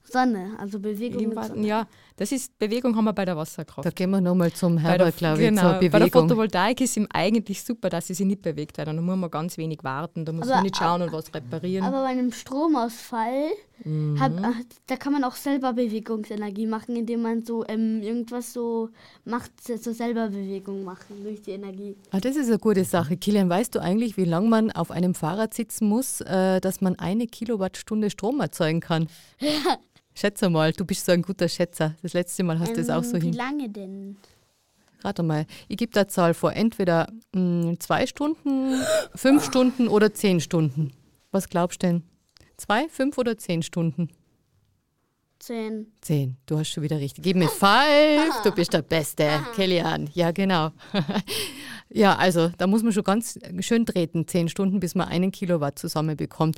Sonne, 0.04 0.50
also 0.58 0.78
Bewegung 0.78 1.28
mit 1.28 1.44
Sonne. 1.44 1.66
Ja, 1.66 1.86
das 2.22 2.30
ist 2.30 2.56
Bewegung 2.58 2.94
haben 2.96 3.04
wir 3.04 3.12
bei 3.12 3.24
der 3.24 3.36
Wasserkraft. 3.36 3.84
Da 3.84 3.90
gehen 3.90 4.10
wir 4.10 4.20
nochmal 4.20 4.52
zum 4.52 4.78
Herbert, 4.78 5.16
glaube 5.16 5.42
ich, 5.42 5.48
genau, 5.48 5.62
zur 5.62 5.72
bei 5.72 5.78
der 5.88 5.98
Bewegung. 5.98 6.22
Photovoltaik 6.28 6.80
ist 6.80 6.96
ihm 6.96 7.08
eigentlich 7.12 7.62
super, 7.64 7.90
dass 7.90 8.06
sie 8.06 8.14
sich 8.14 8.24
nicht 8.26 8.42
bewegt, 8.42 8.78
weil 8.78 8.84
dann 8.84 9.04
muss 9.04 9.16
man 9.16 9.28
ganz 9.30 9.58
wenig 9.58 9.80
warten. 9.82 10.24
Da 10.24 10.30
muss 10.30 10.46
Aber- 10.46 10.54
man 10.56 10.62
nicht 10.62 10.76
schauen 10.76 11.02
und 11.02 11.12
was 11.12 11.34
reparieren. 11.34 11.84
Aber 11.84 12.02
bei 12.02 12.10
einem 12.10 12.30
Stromausfall, 12.30 13.50
Mhm. 13.84 14.20
hab, 14.20 14.32
äh, 14.38 14.52
da 14.86 14.94
kann 14.96 15.12
man 15.12 15.24
auch 15.24 15.34
selber 15.34 15.72
Bewegungsenergie 15.72 16.66
machen, 16.66 16.94
indem 16.94 17.22
man 17.22 17.44
so 17.44 17.64
ähm, 17.66 18.00
irgendwas 18.02 18.52
so 18.52 18.90
macht, 19.24 19.50
so 19.60 19.92
selber 19.92 20.28
Bewegung 20.28 20.84
machen 20.84 21.24
durch 21.24 21.42
die 21.42 21.50
Energie. 21.50 21.96
Ah, 22.12 22.20
das 22.20 22.36
ist 22.36 22.46
eine 22.46 22.58
gute 22.60 22.84
Sache. 22.84 23.16
Kilian, 23.16 23.48
weißt 23.50 23.74
du 23.74 23.80
eigentlich, 23.80 24.16
wie 24.16 24.24
lange 24.24 24.48
man 24.48 24.70
auf 24.70 24.92
einem 24.92 25.14
Fahrrad 25.16 25.54
sitzen 25.54 25.88
muss, 25.88 26.20
äh, 26.20 26.60
dass 26.60 26.80
man 26.80 26.96
eine 27.00 27.26
Kilowattstunde 27.26 28.10
Strom 28.10 28.38
erzeugen 28.40 28.78
kann? 28.80 29.08
Schätze 30.14 30.50
mal, 30.50 30.72
du 30.72 30.84
bist 30.84 31.04
so 31.06 31.12
ein 31.12 31.22
guter 31.22 31.48
Schätzer. 31.48 31.94
Das 32.02 32.12
letzte 32.12 32.42
Mal 32.44 32.58
hast 32.58 32.72
du 32.72 32.76
das 32.76 32.90
auch 32.90 33.02
so 33.04 33.16
Ähm, 33.16 33.22
Wie 33.22 33.26
hin. 33.26 33.34
lange 33.34 33.68
denn? 33.68 34.16
Rate 35.04 35.22
mal, 35.22 35.46
ich 35.68 35.76
gebe 35.78 35.90
da 35.92 36.06
Zahl 36.06 36.32
vor. 36.34 36.52
Entweder 36.54 37.08
mh, 37.34 37.76
zwei 37.80 38.06
Stunden, 38.06 38.80
fünf 39.14 39.44
Stunden 39.44 39.88
oder 39.88 40.12
zehn 40.14 40.40
Stunden. 40.40 40.92
Was 41.32 41.48
glaubst 41.48 41.82
du 41.82 41.86
denn? 41.88 42.02
Zwei, 42.56 42.88
fünf 42.88 43.18
oder 43.18 43.36
zehn 43.36 43.62
Stunden? 43.62 44.10
Zehn. 45.40 45.86
Zehn. 46.02 46.36
Du 46.46 46.56
hast 46.56 46.68
schon 46.68 46.84
wieder 46.84 47.00
richtig. 47.00 47.24
Gib 47.24 47.36
mir 47.36 47.48
five. 47.48 48.42
Du 48.44 48.52
bist 48.52 48.72
der 48.74 48.82
Beste, 48.82 49.28
Kilian. 49.56 50.08
Ja, 50.14 50.30
genau. 50.30 50.70
ja, 51.94 52.16
also 52.16 52.50
da 52.58 52.66
muss 52.66 52.82
man 52.82 52.92
schon 52.92 53.04
ganz 53.04 53.38
schön 53.60 53.86
treten. 53.86 54.26
Zehn 54.26 54.48
Stunden, 54.48 54.80
bis 54.80 54.94
man 54.94 55.08
einen 55.08 55.32
Kilowatt 55.32 55.78
zusammenbekommt. 55.78 56.56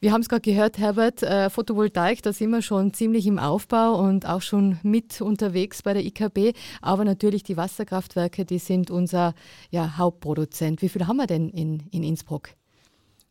Wir 0.00 0.12
haben 0.12 0.20
es 0.20 0.28
gerade 0.28 0.42
gehört, 0.42 0.78
Herbert, 0.78 1.22
äh, 1.22 1.50
Photovoltaik, 1.50 2.22
da 2.22 2.32
sind 2.32 2.50
wir 2.50 2.62
schon 2.62 2.92
ziemlich 2.92 3.26
im 3.26 3.38
Aufbau 3.38 3.98
und 3.98 4.26
auch 4.26 4.42
schon 4.42 4.78
mit 4.82 5.20
unterwegs 5.20 5.82
bei 5.82 5.92
der 5.94 6.04
IKB. 6.04 6.56
Aber 6.82 7.04
natürlich 7.04 7.42
die 7.42 7.56
Wasserkraftwerke, 7.56 8.44
die 8.44 8.58
sind 8.58 8.90
unser 8.90 9.34
ja, 9.70 9.96
Hauptproduzent. 9.96 10.82
Wie 10.82 10.88
viel 10.88 11.06
haben 11.06 11.16
wir 11.16 11.26
denn 11.26 11.48
in, 11.48 11.84
in 11.90 12.02
Innsbruck? 12.02 12.50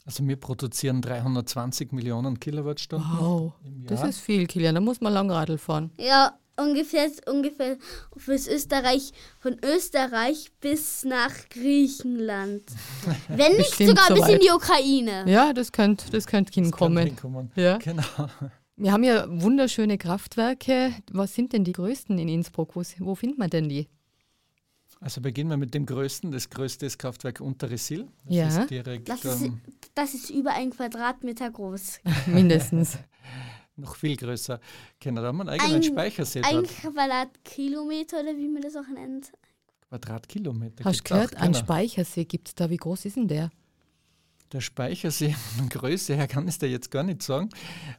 Also 0.05 0.27
wir 0.27 0.35
produzieren 0.35 1.01
320 1.01 1.93
Millionen 1.93 2.39
Kilowattstunden 2.39 3.09
Wow, 3.17 3.53
im 3.63 3.83
Jahr. 3.83 3.87
das 3.87 4.03
ist 4.03 4.19
viel, 4.19 4.47
Kilian. 4.47 4.75
Da 4.75 4.81
muss 4.81 4.99
man 4.99 5.13
Langradl 5.13 5.57
fahren. 5.57 5.91
Ja, 5.97 6.33
ungefähr, 6.57 7.09
ungefähr 7.27 7.77
fürs 8.17 8.47
Österreich, 8.47 9.11
von 9.39 9.57
Österreich 9.63 10.51
bis 10.61 11.03
nach 11.03 11.33
Griechenland. 11.49 12.63
Wenn 13.27 13.53
nicht 13.53 13.69
Bestimmt 13.69 13.89
sogar 13.89 14.07
so 14.07 14.15
bis 14.15 14.27
in 14.33 14.39
die 14.39 14.49
Ukraine. 14.51 15.25
Ja, 15.27 15.53
das 15.53 15.71
könnte 15.71 16.09
das 16.11 16.25
könnt 16.27 16.49
Das 16.49 16.55
kann 16.55 16.63
hinkommen. 16.65 17.05
hinkommen. 17.07 17.51
Ja. 17.55 17.77
Genau. 17.77 18.03
Wir 18.75 18.91
haben 18.91 19.03
ja 19.03 19.25
wunderschöne 19.29 19.97
Kraftwerke. 19.99 20.93
Was 21.11 21.35
sind 21.35 21.53
denn 21.53 21.63
die 21.63 21.73
größten 21.73 22.17
in 22.17 22.27
Innsbruck? 22.27 22.75
Wo, 22.75 22.81
wo 22.99 23.13
findet 23.15 23.37
man 23.37 23.49
denn 23.51 23.69
die? 23.69 23.87
Also 24.99 25.21
beginnen 25.21 25.49
wir 25.51 25.57
mit 25.57 25.73
dem 25.73 25.85
größten. 25.85 26.31
Das 26.31 26.49
größte 26.49 26.85
ist 26.85 26.97
Kraftwerk 26.97 27.39
Unterresil. 27.41 28.07
Das 28.25 28.35
Ja. 28.35 28.61
ist 28.61 28.69
direkt 28.71 29.09
Das 29.09 29.25
ist, 29.25 29.41
ähm, 29.43 29.61
das 29.95 30.13
ist 30.13 30.29
über 30.31 30.53
ein 30.53 30.71
Quadratmeter 30.71 31.51
groß. 31.51 31.99
Mindestens. 32.27 32.97
Noch 33.75 33.95
viel 33.95 34.15
größer. 34.15 34.59
Genau, 34.99 35.21
da 35.21 35.27
haben 35.27 35.37
wir 35.37 35.41
einen 35.41 35.49
eigenen 35.61 35.75
Ein- 35.75 35.83
Speichersee 35.83 36.41
Ein. 36.41 36.63
Quadratkilometer 36.63 38.21
oder 38.21 38.35
wie 38.37 38.47
man 38.47 38.61
das 38.61 38.75
auch 38.75 38.87
nennt. 38.87 39.31
Quadratkilometer. 39.89 40.83
Hast 40.83 40.99
du 41.01 41.13
gehört, 41.13 41.35
auch, 41.37 41.41
einen 41.41 41.53
genau. 41.53 41.65
Speichersee 41.65 42.25
gibt 42.25 42.47
es 42.49 42.55
da. 42.55 42.69
Wie 42.69 42.77
groß 42.77 43.05
ist 43.05 43.15
denn 43.17 43.27
der? 43.27 43.51
Der 44.53 44.61
Speichersee, 44.61 45.35
von 45.57 45.67
Größe 45.67 46.15
her 46.15 46.27
kann 46.27 46.47
ich 46.47 46.59
dir 46.59 46.69
jetzt 46.69 46.91
gar 46.91 47.01
nicht 47.01 47.23
sagen. 47.23 47.49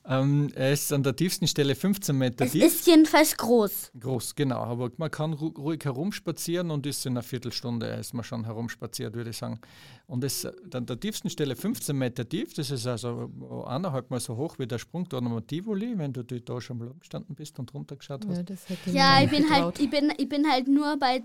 Ähm, 0.06 0.52
er 0.54 0.72
ist 0.72 0.92
an 0.92 1.02
der 1.02 1.16
tiefsten 1.16 1.48
Stelle 1.48 1.74
15 1.74 2.16
Meter 2.16 2.44
Es 2.44 2.52
tief. 2.52 2.64
ist 2.64 2.86
jedenfalls 2.86 3.36
groß. 3.36 3.90
Groß, 3.98 4.36
genau. 4.36 4.58
Aber 4.60 4.90
man 4.96 5.10
kann 5.10 5.32
ru 5.32 5.48
ruhig 5.48 5.84
herumspazieren 5.84 6.70
und 6.70 6.86
ist 6.86 7.04
in 7.06 7.14
einer 7.14 7.22
Viertelstunde 7.24 7.86
ist 7.86 8.14
man 8.14 8.22
schon 8.24 8.44
herumspaziert, 8.44 9.14
würde 9.14 9.30
ich 9.30 9.36
sagen. 9.36 9.60
Und 10.06 10.22
es 10.22 10.46
an 10.72 10.86
der 10.86 11.00
tiefsten 11.00 11.28
Stelle 11.30 11.56
15 11.56 11.96
Meter 11.96 12.28
tief, 12.28 12.52
das 12.54 12.70
ist 12.70 12.86
also 12.86 13.30
eineinhalb 13.66 14.10
Mal 14.10 14.20
so 14.20 14.36
hoch 14.36 14.58
wie 14.58 14.66
der 14.66 14.78
Sprungturm 14.78 15.26
am 15.26 15.46
Tivoli, 15.46 15.96
wenn 15.96 16.12
du 16.12 16.22
da 16.22 16.60
schon 16.60 16.78
mal 16.78 16.92
gestanden 17.00 17.34
bist 17.34 17.58
und 17.58 17.72
runtergeschaut 17.74 18.20
hast. 18.28 18.50
Ja, 18.86 19.18
Ja, 19.18 19.24
ich 19.24 19.30
bin 19.30 19.50
halt, 19.50 19.80
ich 19.80 19.90
bin, 19.90 20.12
ich 20.18 20.28
bin 20.28 20.46
halt 20.48 20.68
nur 20.68 20.98
bei, 20.98 21.22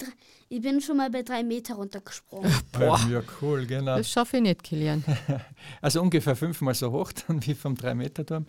ich 0.47 0.61
bin 0.61 0.79
schon 0.81 0.97
mal 0.97 1.09
bei 1.11 1.23
drei 1.23 1.43
Meter 1.43 1.75
runtergesprungen. 1.75 2.51
Boah. 2.71 2.99
Ja, 3.11 3.21
cool, 3.41 3.65
genau. 3.65 3.97
Das 3.97 4.09
schaffe 4.09 4.37
ich 4.37 4.43
nicht, 4.43 4.63
Kilian. 4.63 5.03
Also 5.81 6.01
ungefähr 6.01 6.35
fünfmal 6.35 6.73
so 6.73 6.91
hoch 6.91 7.11
dann 7.27 7.45
wie 7.45 7.55
vom 7.55 7.75
3-Meter-Turm. 7.75 8.45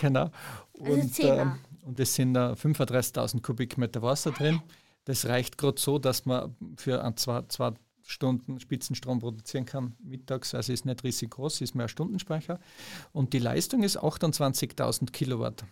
Genau. 0.00 0.30
Also 0.78 0.92
Und, 0.92 1.14
zehnmal. 1.14 1.58
und 1.82 1.98
es 2.00 2.14
sind 2.14 2.36
äh, 2.36 2.52
35.000 2.54 3.42
Kubikmeter 3.42 4.02
Wasser 4.02 4.30
drin. 4.32 4.60
Das 5.04 5.26
reicht 5.26 5.58
gerade 5.58 5.80
so, 5.80 5.98
dass 5.98 6.26
man 6.26 6.54
für 6.76 7.02
ein, 7.02 7.16
zwei, 7.16 7.42
zwei 7.48 7.72
Stunden 8.06 8.58
Spitzenstrom 8.60 9.20
produzieren 9.20 9.64
kann 9.66 9.94
mittags. 10.02 10.54
Also 10.54 10.72
ist 10.72 10.84
nicht 10.84 11.04
riesig 11.04 11.30
groß, 11.30 11.60
ist 11.60 11.74
mehr 11.74 11.88
Stundenspeicher. 11.88 12.58
Und 13.12 13.32
die 13.32 13.38
Leistung 13.38 13.82
ist 13.82 13.98
28.000 13.98 15.10
Kilowatt. 15.12 15.64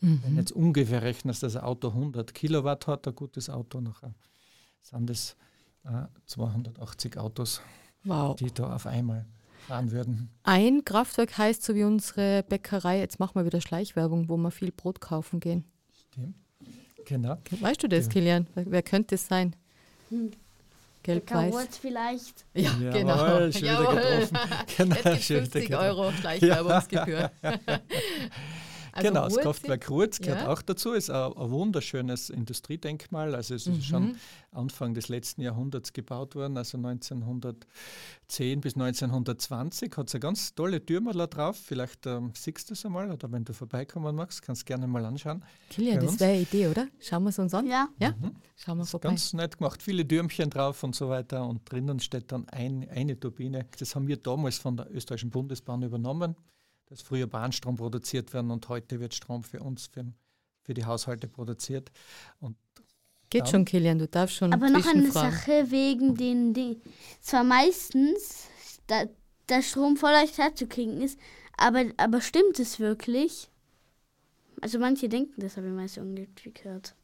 Wenn 0.00 0.36
jetzt 0.36 0.52
ungefähr 0.52 1.00
rechnest, 1.02 1.42
dass 1.42 1.56
ein 1.56 1.62
Auto 1.64 1.88
100 1.88 2.34
Kilowatt 2.34 2.86
hat, 2.86 3.08
ein 3.08 3.14
gutes 3.14 3.48
Auto, 3.48 3.80
nachher 3.80 4.12
sind 4.82 5.08
das 5.08 5.36
äh, 5.84 6.04
280 6.26 7.16
Autos, 7.18 7.62
Wow. 8.04 8.36
die 8.36 8.52
da 8.52 8.74
auf 8.74 8.86
einmal 8.86 9.26
fahren 9.66 9.90
würden. 9.90 10.30
Ein 10.42 10.84
Kraftwerk 10.84 11.36
heißt 11.38 11.62
so 11.62 11.74
wie 11.74 11.84
unsere 11.84 12.42
Bäckerei, 12.42 12.98
jetzt 13.00 13.18
machen 13.18 13.34
wir 13.34 13.44
wieder 13.44 13.60
Schleichwerbung, 13.60 14.28
wo 14.28 14.36
wir 14.36 14.50
viel 14.50 14.72
Brot 14.72 15.00
kaufen 15.00 15.40
gehen. 15.40 15.64
Stimmt. 16.12 16.34
Genau. 17.04 17.36
Weißt 17.60 17.82
du 17.82 17.88
das, 17.88 18.06
Ja. 18.06 18.12
Kilian? 18.12 18.46
Wer, 18.54 18.82
könnte 18.82 19.14
es 19.14 19.26
sein? 19.26 19.54
Hm. 20.10 20.30
Gelb-weiß. 21.04 21.78
Vielleicht. 21.80 22.44
Ja, 22.52 22.72
Jawohl, 22.80 22.90
genau. 22.92 23.52
schon 23.52 23.62
wieder 23.62 23.94
getroffen. 23.94 24.38
Genau, 24.76 24.94
Jetzt 24.96 25.04
gibt's 25.04 25.26
schon 25.26 25.36
wieder 25.36 25.42
50 25.46 25.66
getroffen. 25.68 25.86
Euro 25.86 26.12
Schleichwerbungsgebühr. 26.12 27.30
Also 28.96 29.08
genau, 29.08 29.24
das 29.24 29.36
Kraftwerk 29.38 29.90
Rurz 29.90 30.18
gehört 30.20 30.40
Ja. 30.42 30.52
auch 30.52 30.62
dazu, 30.62 30.92
ist 30.92 31.10
ein, 31.10 31.32
ein 31.32 31.50
wunderschönes 31.50 32.30
Industriedenkmal. 32.30 33.34
Also 33.34 33.54
es 33.54 33.66
ist 33.66 33.76
Mhm. 33.76 33.82
schon 33.82 34.16
Anfang 34.52 34.94
des 34.94 35.08
letzten 35.08 35.42
Jahrhunderts 35.42 35.92
gebaut 35.92 36.34
worden, 36.34 36.56
also 36.56 36.78
1910 36.78 38.60
bis 38.60 38.74
1920. 38.76 39.96
Hat 39.96 40.08
es 40.08 40.14
eine 40.14 40.20
ganz 40.20 40.54
tolle 40.54 40.84
Türmerler 40.84 41.26
drauf. 41.26 41.56
Vielleicht 41.56 42.06
ähm, 42.06 42.32
siehst 42.34 42.68
du 42.70 42.74
es 42.74 42.84
einmal 42.84 43.10
oder 43.10 43.30
wenn 43.30 43.44
du 43.44 43.52
vorbeikommen 43.52 44.14
magst, 44.16 44.42
kannst 44.42 44.62
du 44.62 44.64
gerne 44.66 44.86
mal 44.86 45.04
anschauen. 45.04 45.44
Kilian, 45.70 46.04
das 46.04 46.18
wäre 46.20 46.32
eine 46.32 46.40
Idee, 46.42 46.68
oder? 46.68 46.88
Schauen 47.00 47.24
wir 47.24 47.30
es 47.30 47.38
uns 47.38 47.54
an. 47.54 47.66
Ja. 47.66 47.88
Ja? 47.98 48.10
Mhm. 48.12 48.32
Schauen 48.56 48.78
wir 48.78 48.82
Das 48.82 48.90
vorbei. 48.90 49.08
ganz 49.08 49.32
nett 49.32 49.58
gemacht, 49.58 49.82
viele 49.82 50.06
Türmchen 50.06 50.50
drauf 50.50 50.82
und 50.82 50.94
so 50.94 51.08
weiter. 51.08 51.46
Und 51.46 51.70
drinnen 51.70 52.00
steht 52.00 52.32
dann 52.32 52.48
ein, 52.48 52.88
eine 52.88 53.18
Turbine. 53.18 53.66
Das 53.78 53.94
haben 53.94 54.08
wir 54.08 54.16
damals 54.16 54.58
von 54.58 54.76
der 54.76 54.90
österreichischen 54.90 55.30
Bundesbahn 55.30 55.82
übernommen, 55.82 56.34
dass 56.86 57.02
früher 57.02 57.26
Bahnstrom 57.26 57.76
produziert 57.76 58.32
werden 58.32 58.50
und 58.50 58.68
heute 58.68 59.00
wird 59.00 59.14
Strom 59.14 59.44
für 59.44 59.60
uns, 59.60 59.86
für, 59.86 60.04
für 60.62 60.74
die 60.74 60.84
Haushalte 60.84 61.28
produziert. 61.28 61.90
Und 62.40 62.56
Geht 63.28 63.42
Ja. 63.42 63.46
schon, 63.50 63.64
Kilian, 63.64 63.98
du 63.98 64.06
darfst 64.06 64.36
schon 64.36 64.52
Aber 64.52 64.70
noch 64.70 64.86
eine. 64.86 65.10
Sache 65.10 65.70
wegen 65.70 66.14
den 66.14 66.54
Dingen. 66.54 66.80
Zwar 67.20 67.42
meistens 67.42 68.46
da, 68.86 69.04
der 69.48 69.62
Strom 69.62 69.96
voll 69.96 70.12
leicht 70.12 70.38
herzukriegen 70.38 71.00
ist, 71.02 71.18
aber, 71.56 71.86
aber 71.96 72.20
stimmt 72.20 72.58
es 72.60 72.78
wirklich? 72.78 73.48
Also 74.60 74.78
manche 74.78 75.08
denken 75.08 75.40
das, 75.40 75.56
habe 75.56 75.66
ich 75.84 75.92
so 75.92 76.00
irgendwie 76.00 76.52
gehört. 76.52 76.94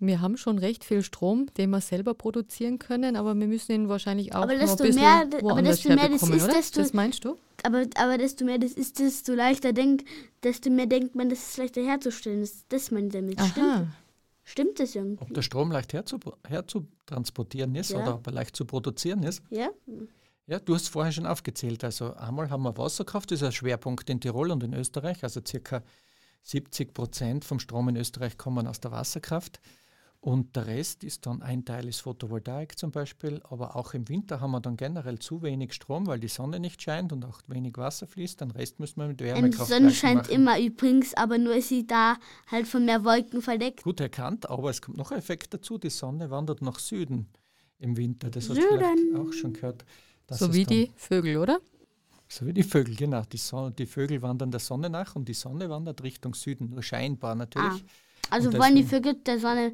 Wir 0.00 0.20
haben 0.20 0.36
schon 0.36 0.58
recht 0.58 0.84
viel 0.84 1.02
Strom, 1.02 1.46
den 1.56 1.70
wir 1.70 1.80
selber 1.80 2.14
produzieren 2.14 2.78
können, 2.78 3.16
aber 3.16 3.34
wir 3.34 3.48
müssen 3.48 3.72
ihn 3.72 3.88
wahrscheinlich 3.88 4.32
auch 4.32 4.42
Aber 4.42 4.52
noch 4.54 4.60
ein 4.60 4.66
desto 4.66 4.84
bisschen 4.84 5.00
mehr- 5.02 5.26
aber 5.50 5.62
desto 5.62 5.88
mehr 5.88 6.08
das 6.08 6.22
ist, 6.22 6.30
oder? 6.44 6.48
desto- 6.54 6.80
das 6.80 6.92
meinst 6.92 7.24
du? 7.24 7.36
Aber, 7.64 7.84
aber 7.96 8.16
desto 8.18 8.44
mehr 8.44 8.58
das 8.58 8.72
ist, 8.72 9.00
desto 9.00 9.34
leichter 9.34 9.72
denkt, 9.72 10.06
desto 10.44 10.70
mehr 10.70 10.86
denkt 10.86 11.16
man, 11.16 11.28
das 11.28 11.40
ist 11.40 11.56
leichter 11.56 11.82
herzustellen. 11.82 12.40
Das, 12.42 12.64
das 12.68 12.90
meine 12.92 13.06
ich 13.08 13.12
damit. 13.12 13.40
Aha. 13.40 13.48
Stimmt, 13.48 13.88
stimmt 14.44 14.80
das 14.80 14.90
ob 14.90 14.94
irgendwie? 14.96 15.32
der 15.34 15.42
Strom 15.42 15.72
leicht 15.72 15.92
herzu, 15.92 16.20
herzutransportieren 16.46 17.74
ist 17.74 17.90
Ja. 17.90 18.02
oder 18.02 18.14
ob 18.14 18.26
er 18.26 18.32
leicht 18.34 18.54
zu 18.56 18.64
produzieren 18.64 19.22
ist. 19.24 19.42
Ja? 19.50 19.68
Ja, 20.46 20.58
du 20.60 20.74
hast 20.74 20.88
vorher 20.88 21.12
schon 21.12 21.26
aufgezählt. 21.26 21.82
Also 21.84 22.14
einmal 22.14 22.48
haben 22.50 22.62
wir 22.62 22.76
Wasserkraft, 22.78 23.30
das 23.32 23.40
ist 23.42 23.46
ein 23.46 23.52
Schwerpunkt 23.52 24.08
in 24.08 24.20
Tirol 24.20 24.50
und 24.50 24.62
in 24.62 24.72
Österreich. 24.74 25.22
Also 25.24 25.40
circa 25.46 25.82
70 26.42 26.94
Prozent 26.94 27.44
vom 27.44 27.58
Strom 27.58 27.88
in 27.90 27.96
Österreich 27.96 28.38
kommen 28.38 28.66
aus 28.66 28.80
der 28.80 28.92
Wasserkraft. 28.92 29.60
Und 30.20 30.56
der 30.56 30.66
Rest 30.66 31.04
ist 31.04 31.26
dann, 31.26 31.42
ein 31.42 31.64
Teil 31.64 31.86
ist 31.86 32.00
Photovoltaik 32.00 32.76
zum 32.76 32.90
Beispiel, 32.90 33.40
aber 33.48 33.76
auch 33.76 33.94
im 33.94 34.08
Winter 34.08 34.40
haben 34.40 34.50
wir 34.50 34.60
dann 34.60 34.76
generell 34.76 35.20
zu 35.20 35.42
wenig 35.42 35.72
Strom, 35.72 36.08
weil 36.08 36.18
die 36.18 36.28
Sonne 36.28 36.58
nicht 36.58 36.82
scheint 36.82 37.12
und 37.12 37.24
auch 37.24 37.40
wenig 37.46 37.76
Wasser 37.76 38.08
fließt. 38.08 38.40
Den 38.40 38.50
Rest 38.50 38.80
müssen 38.80 38.96
wir 39.00 39.06
mit 39.06 39.12
Und 39.12 39.20
die 39.20 39.24
Wärmekraftwerken 39.26 39.84
Sonne 39.84 39.94
scheint 39.94 40.22
machen. 40.22 40.32
immer 40.32 40.60
übrigens, 40.60 41.14
aber 41.14 41.38
nur 41.38 41.54
ist 41.54 41.68
sie 41.68 41.86
da 41.86 42.16
halt 42.50 42.66
von 42.66 42.84
mehr 42.84 43.04
Wolken 43.04 43.42
verdeckt. 43.42 43.84
Gut 43.84 44.00
erkannt, 44.00 44.50
aber 44.50 44.70
es 44.70 44.82
kommt 44.82 44.96
noch 44.96 45.12
ein 45.12 45.18
Effekt 45.18 45.54
dazu, 45.54 45.78
die 45.78 45.90
Sonne 45.90 46.30
wandert 46.30 46.62
nach 46.62 46.80
Süden 46.80 47.28
im 47.78 47.96
Winter. 47.96 48.28
Das 48.28 48.48
hast 48.48 48.58
du 48.58 48.62
vielleicht 48.62 49.14
auch 49.16 49.32
schon 49.32 49.52
gehört. 49.52 49.84
So 50.30 50.52
wie 50.52 50.64
die 50.64 50.90
Vögel, 50.96 51.36
oder? 51.36 51.60
So 52.28 52.44
wie 52.44 52.52
die 52.52 52.64
Vögel, 52.64 52.96
genau. 52.96 53.22
Die, 53.22 53.38
Sonne, 53.38 53.70
die 53.70 53.86
Vögel 53.86 54.20
wandern 54.20 54.50
der 54.50 54.60
Sonne 54.60 54.90
nach 54.90 55.14
und 55.14 55.28
die 55.28 55.34
Sonne 55.34 55.70
wandert 55.70 56.02
Richtung 56.02 56.34
Süden, 56.34 56.70
nur 56.70 56.82
scheinbar 56.82 57.36
natürlich. 57.36 57.84
Also 58.30 58.48
Und 58.48 58.58
wollen 58.58 58.76
die 58.76 58.84
Vögel 58.84 59.14
der 59.14 59.38
Sonne, 59.38 59.72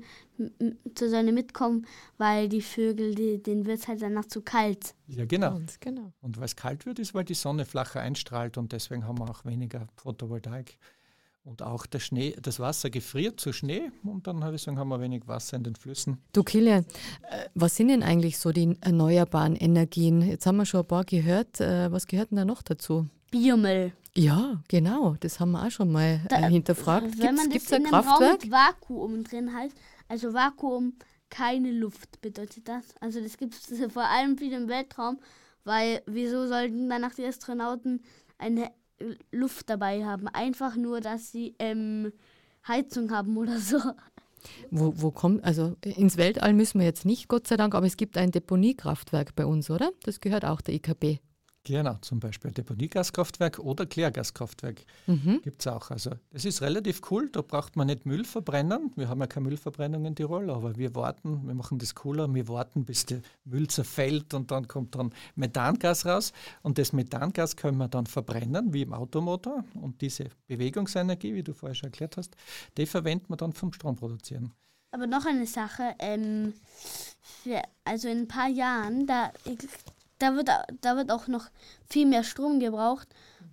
zur 0.95 1.09
Sonne 1.09 1.33
mitkommen, 1.33 1.87
weil 2.19 2.49
die 2.49 2.63
Vögel, 2.63 3.15
die, 3.15 3.43
denen 3.43 3.67
wird 3.67 3.81
es 3.81 3.89
halt 3.89 4.03
danach 4.03 4.27
zu 4.27 4.43
kalt. 4.43 4.95
Ja, 5.07 5.25
genau. 5.27 5.53
Ganz 5.53 5.79
genau. 5.81 6.13
Und 6.21 6.39
weil 6.39 6.47
es 6.47 6.57
kalt 6.57 6.87
wird, 6.87 6.99
ist, 6.99 7.15
weil 7.15 7.25
die 7.25 7.35
Sonne 7.35 7.65
flacher 7.65 8.01
einstrahlt 8.01 8.59
und 8.59 8.73
deswegen 8.73 9.07
haben 9.07 9.19
wir 9.19 9.31
auch 9.31 9.45
weniger 9.45 9.87
Photovoltaik. 9.97 10.79
Und 11.45 11.61
auch 11.61 11.85
der 11.85 11.99
Schnee, 11.99 12.35
das 12.41 12.59
Wasser 12.59 12.89
gefriert 12.89 13.39
zu 13.39 13.53
Schnee 13.53 13.91
und 14.03 14.27
dann 14.27 14.41
würde 14.41 14.57
ich 14.57 14.63
sagen, 14.63 14.79
haben 14.79 14.89
wir 14.89 15.01
wenig 15.01 15.29
Wasser 15.29 15.59
in 15.59 15.63
den 15.63 15.77
Flüssen. 15.77 16.17
Du 16.33 16.43
Kilian, 16.43 16.87
äh, 17.31 17.49
was 17.55 17.77
sind 17.77 17.89
denn 17.89 18.03
eigentlich 18.03 18.39
so 18.39 18.51
die 18.51 18.79
erneuerbaren 18.81 19.55
Energien? 19.55 20.23
Jetzt 20.23 20.47
haben 20.47 20.57
wir 20.57 20.65
schon 20.65 20.81
ein 20.81 20.87
paar 20.87 21.05
gehört. 21.05 21.61
Äh, 21.61 21.93
Was 21.93 22.07
gehört 22.07 22.31
denn 22.31 22.37
da 22.37 22.47
noch 22.47 22.63
dazu? 22.63 23.09
Biomüll. 23.41 23.93
Ja, 24.17 24.63
genau, 24.69 25.17
das 25.21 25.41
haben 25.41 25.53
wir 25.53 25.67
auch 25.67 25.71
schon 25.71 25.91
mal 25.91 26.21
Da- 26.29 26.39
äh, 26.39 26.51
hinterfragt. 26.51 27.19
Wenn 27.19 27.35
man 27.35 27.49
Gibt 27.51 27.65
es 27.65 27.71
das 27.71 27.73
ein 27.79 27.85
in 27.87 27.87
einem 27.93 27.95
Raum 27.95 28.05
Kraftwerk? 28.19 28.43
mit 28.45 28.53
Vakuum 28.53 29.25
drin 29.25 29.53
hat, 29.55 29.71
also 30.09 30.33
Vakuum, 30.33 30.95
keine 31.31 31.73
Luft 31.73 32.21
bedeutet 32.21 32.69
das. 32.69 32.85
Also 33.01 33.21
das 33.21 33.37
gibt 33.37 33.55
es 33.55 33.67
vor 33.93 34.05
allem 34.05 34.39
viel 34.39 34.53
im 34.53 34.69
Weltraum, 34.69 35.19
weil 35.65 36.03
wieso 36.07 36.47
sollten 36.47 36.89
danach 36.89 37.15
die 37.15 37.25
Astronauten 37.25 38.03
eine 38.39 38.71
Luft 39.33 39.69
dabei 39.69 40.05
haben? 40.05 40.29
Einfach 40.29 40.77
nur, 40.77 41.01
dass 41.01 41.33
sie 41.33 41.57
ähm, 41.59 42.13
Heizung 42.69 43.11
haben 43.11 43.37
oder 43.37 43.59
so. 43.59 43.79
Wo, 44.71 44.93
wo 44.97 45.11
kommt, 45.11 45.43
also 45.43 45.75
ins 45.85 46.17
Weltall 46.19 46.53
müssen 46.53 46.79
wir 46.79 46.87
jetzt 46.87 47.05
nicht, 47.07 47.29
Gott 47.29 47.47
sei 47.49 47.57
Dank, 47.57 47.75
aber 47.75 47.87
es 47.87 47.97
gibt 47.97 48.17
ein 48.19 48.31
Deponiekraftwerk 48.31 49.35
bei 49.35 49.47
uns, 49.47 49.71
oder? 49.71 49.91
Das 50.05 50.21
gehört 50.21 50.45
auch 50.45 50.61
der 50.61 50.75
IKB. 50.75 51.19
Genau, 51.67 51.95
zum 52.03 52.21
Beispiel 52.21 52.51
Deponiegaskraftwerk 52.51 53.59
oder 53.59 53.87
Klärgaskraftwerk 53.87 54.85
Mhm. 55.07 55.41
gibt 55.43 55.63
es 55.63 55.67
auch. 55.67 55.91
Also 55.91 56.11
das 56.31 56.45
ist 56.45 56.61
relativ 56.61 57.01
cool, 57.11 57.31
da 57.31 57.41
braucht 57.41 57.75
man 57.77 57.87
nicht 57.87 58.05
Müll 58.05 58.25
verbrennen. 58.27 58.93
Wir 58.97 59.09
haben 59.09 59.21
ja 59.21 59.27
keine 59.27 59.49
Müllverbrennung 59.49 60.05
in 60.05 60.15
Tirol, 60.15 60.51
aber 60.51 60.77
wir 60.77 60.95
warten, 60.95 61.47
wir 61.47 61.55
machen 61.55 61.79
das 61.79 61.95
cooler, 61.95 62.33
wir 62.35 62.49
warten, 62.49 62.85
bis 62.85 63.07
der 63.07 63.23
Müll 63.45 63.67
zerfällt 63.69 64.35
und 64.35 64.51
dann 64.51 64.69
kommt 64.69 64.95
dann 64.95 65.15
Methangas 65.37 66.05
raus. 66.05 66.35
Und 66.63 66.77
das 66.77 66.93
Methangas 66.93 67.57
können 67.57 67.79
wir 67.79 67.89
dann 67.89 68.05
verbrennen, 68.07 68.75
wie 68.75 68.83
im 68.83 68.93
Automotor. 68.93 69.65
Und 69.81 70.03
diese 70.03 70.27
Bewegungsenergie, 70.47 71.35
wie 71.35 71.43
du 71.43 71.55
vorher 71.55 71.75
schon 71.75 71.87
erklärt 71.89 72.19
hast, 72.19 72.37
die 72.77 72.85
verwendet 72.85 73.31
man 73.31 73.39
dann 73.39 73.55
vom 73.55 73.73
Strom 73.73 73.97
produzieren. 73.97 74.53
Aber 74.91 75.07
noch 75.07 75.25
eine 75.25 75.47
Sache, 75.47 75.95
ähm, 75.99 76.53
für, 77.43 77.63
also 77.85 78.07
in 78.09 78.19
ein 78.19 78.29
paar 78.29 78.49
Jahren, 78.49 79.07
da, 79.07 79.33
da, 80.19 80.35
wird, 80.37 80.49
da 80.81 80.97
wird 80.97 81.11
auch 81.11 81.29
noch 81.29 81.47
viel 81.89 82.07
mehr 82.07 82.25
Strom 82.25 82.61
gebraucht, 82.61 83.09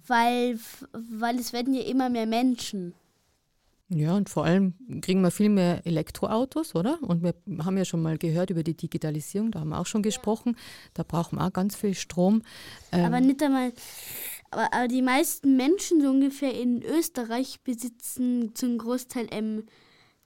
weil, 0.08 0.60
weil 0.94 1.39
es 1.39 1.53
werden 1.53 1.74
ja 1.74 1.84
immer 1.84 2.10
mehr 2.10 2.25
Menschen. 2.25 2.94
Ja, 3.94 4.15
und 4.15 4.30
vor 4.30 4.46
allem 4.46 4.74
kriegen 5.01 5.22
wir 5.22 5.32
viel 5.32 5.50
mehr 5.50 5.86
Elektroautos, 5.86 6.75
oder? 6.75 6.98
Und 7.01 7.24
wir 7.24 7.34
haben 7.65 7.77
ja 7.77 7.84
schon 7.84 8.01
mal 8.01 8.18
gehört 8.18 8.50
über 8.50 8.63
die 8.63 8.75
Digitalisierung, 8.75 9.51
da 9.51 9.60
haben 9.60 9.70
wir 9.70 9.80
auch 9.80 9.86
schon 9.86 10.01
gesprochen. 10.01 10.56
Da 10.94 11.03
brauchen 11.03 11.38
wir 11.38 11.46
auch 11.46 11.51
ganz 11.51 11.75
viel 11.75 11.94
Strom. 11.94 12.41
Ähm 12.94 13.03
aber 13.03 13.20
nicht 13.20 13.44
einmal, 13.44 13.74
aber, 14.50 14.74
aber, 14.74 14.88
die 14.88 15.01
meisten 15.01 15.58
Menschen 15.58 16.01
so 16.01 16.10
ungefähr 16.10 16.58
in 16.58 16.82
Österreich 16.84 17.60
besitzen 17.65 18.56
zum 18.56 18.77
Großteil 18.77 19.27
ähm, 19.32 19.63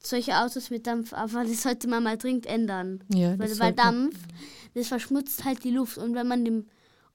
solche 0.05 0.38
Autos 0.38 0.69
mit 0.69 0.88
Dampf, 0.88 1.13
aber 1.13 1.43
das 1.43 1.63
sollte 1.63 1.88
man 1.88 2.03
mal 2.03 2.17
dringend 2.17 2.45
ändern. 2.45 3.03
Ja, 3.09 3.38
weil, 3.38 3.59
weil 3.59 3.74
Dampf, 3.74 4.17
das 4.74 4.88
verschmutzt 4.88 5.45
halt 5.45 5.63
die 5.63 5.71
Luft. 5.71 5.97
Und 5.97 6.15
wenn 6.15 6.27
man 6.27 6.45
dem 6.45 6.65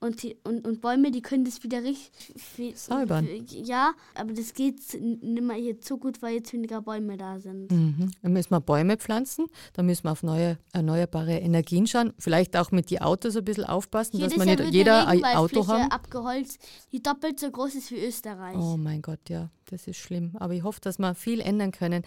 und, 0.01 0.23
die, 0.23 0.37
und, 0.45 0.67
und 0.67 0.81
Bäume, 0.81 1.11
die 1.11 1.21
können 1.21 1.45
das 1.45 1.63
wieder 1.63 1.83
richtig 1.83 2.79
säubern. 2.79 3.29
Ja, 3.49 3.93
aber 4.15 4.33
das 4.33 4.55
geht 4.55 4.81
nicht 5.01 5.43
mehr 5.43 5.59
jetzt 5.59 5.87
so 5.87 5.99
gut, 5.99 6.23
weil 6.23 6.37
jetzt 6.37 6.53
weniger 6.53 6.81
Bäume 6.81 7.19
da 7.19 7.39
sind. 7.39 7.71
Mhm. 7.71 8.11
Dann 8.23 8.33
müssen 8.33 8.51
wir 8.51 8.61
Bäume 8.61 8.97
pflanzen, 8.97 9.47
dann 9.75 9.87
müssen 9.87 10.05
wir 10.05 10.13
auf 10.13 10.23
neue 10.23 10.59
erneuerbare 10.73 11.39
Energien 11.39 11.87
schauen, 11.87 12.15
vielleicht 12.19 12.57
auch 12.57 12.71
mit 12.71 12.89
die 12.89 13.01
Autos 13.01 13.37
ein 13.37 13.45
bisschen 13.45 13.65
aufpassen, 13.65 14.17
Hier 14.17 14.29
dass 14.29 14.37
man 14.37 14.47
nicht 14.47 14.73
jeder 14.73 15.07
ein 15.07 15.23
Auto 15.25 15.69
hat. 15.69 15.93
abgeholzt, 15.93 16.59
die 16.93 17.03
doppelt 17.03 17.39
so 17.39 17.51
groß 17.51 17.75
ist 17.75 17.91
wie 17.91 18.05
Österreich. 18.05 18.57
Oh 18.57 18.77
mein 18.79 19.03
Gott, 19.03 19.29
ja 19.29 19.51
das 19.71 19.87
ist 19.87 19.99
schlimm. 19.99 20.33
Aber 20.39 20.55
ich 20.55 20.63
hoffe, 20.63 20.81
dass 20.81 20.99
wir 20.99 21.15
viel 21.15 21.41
ändern 21.41 21.73
können. 21.73 22.03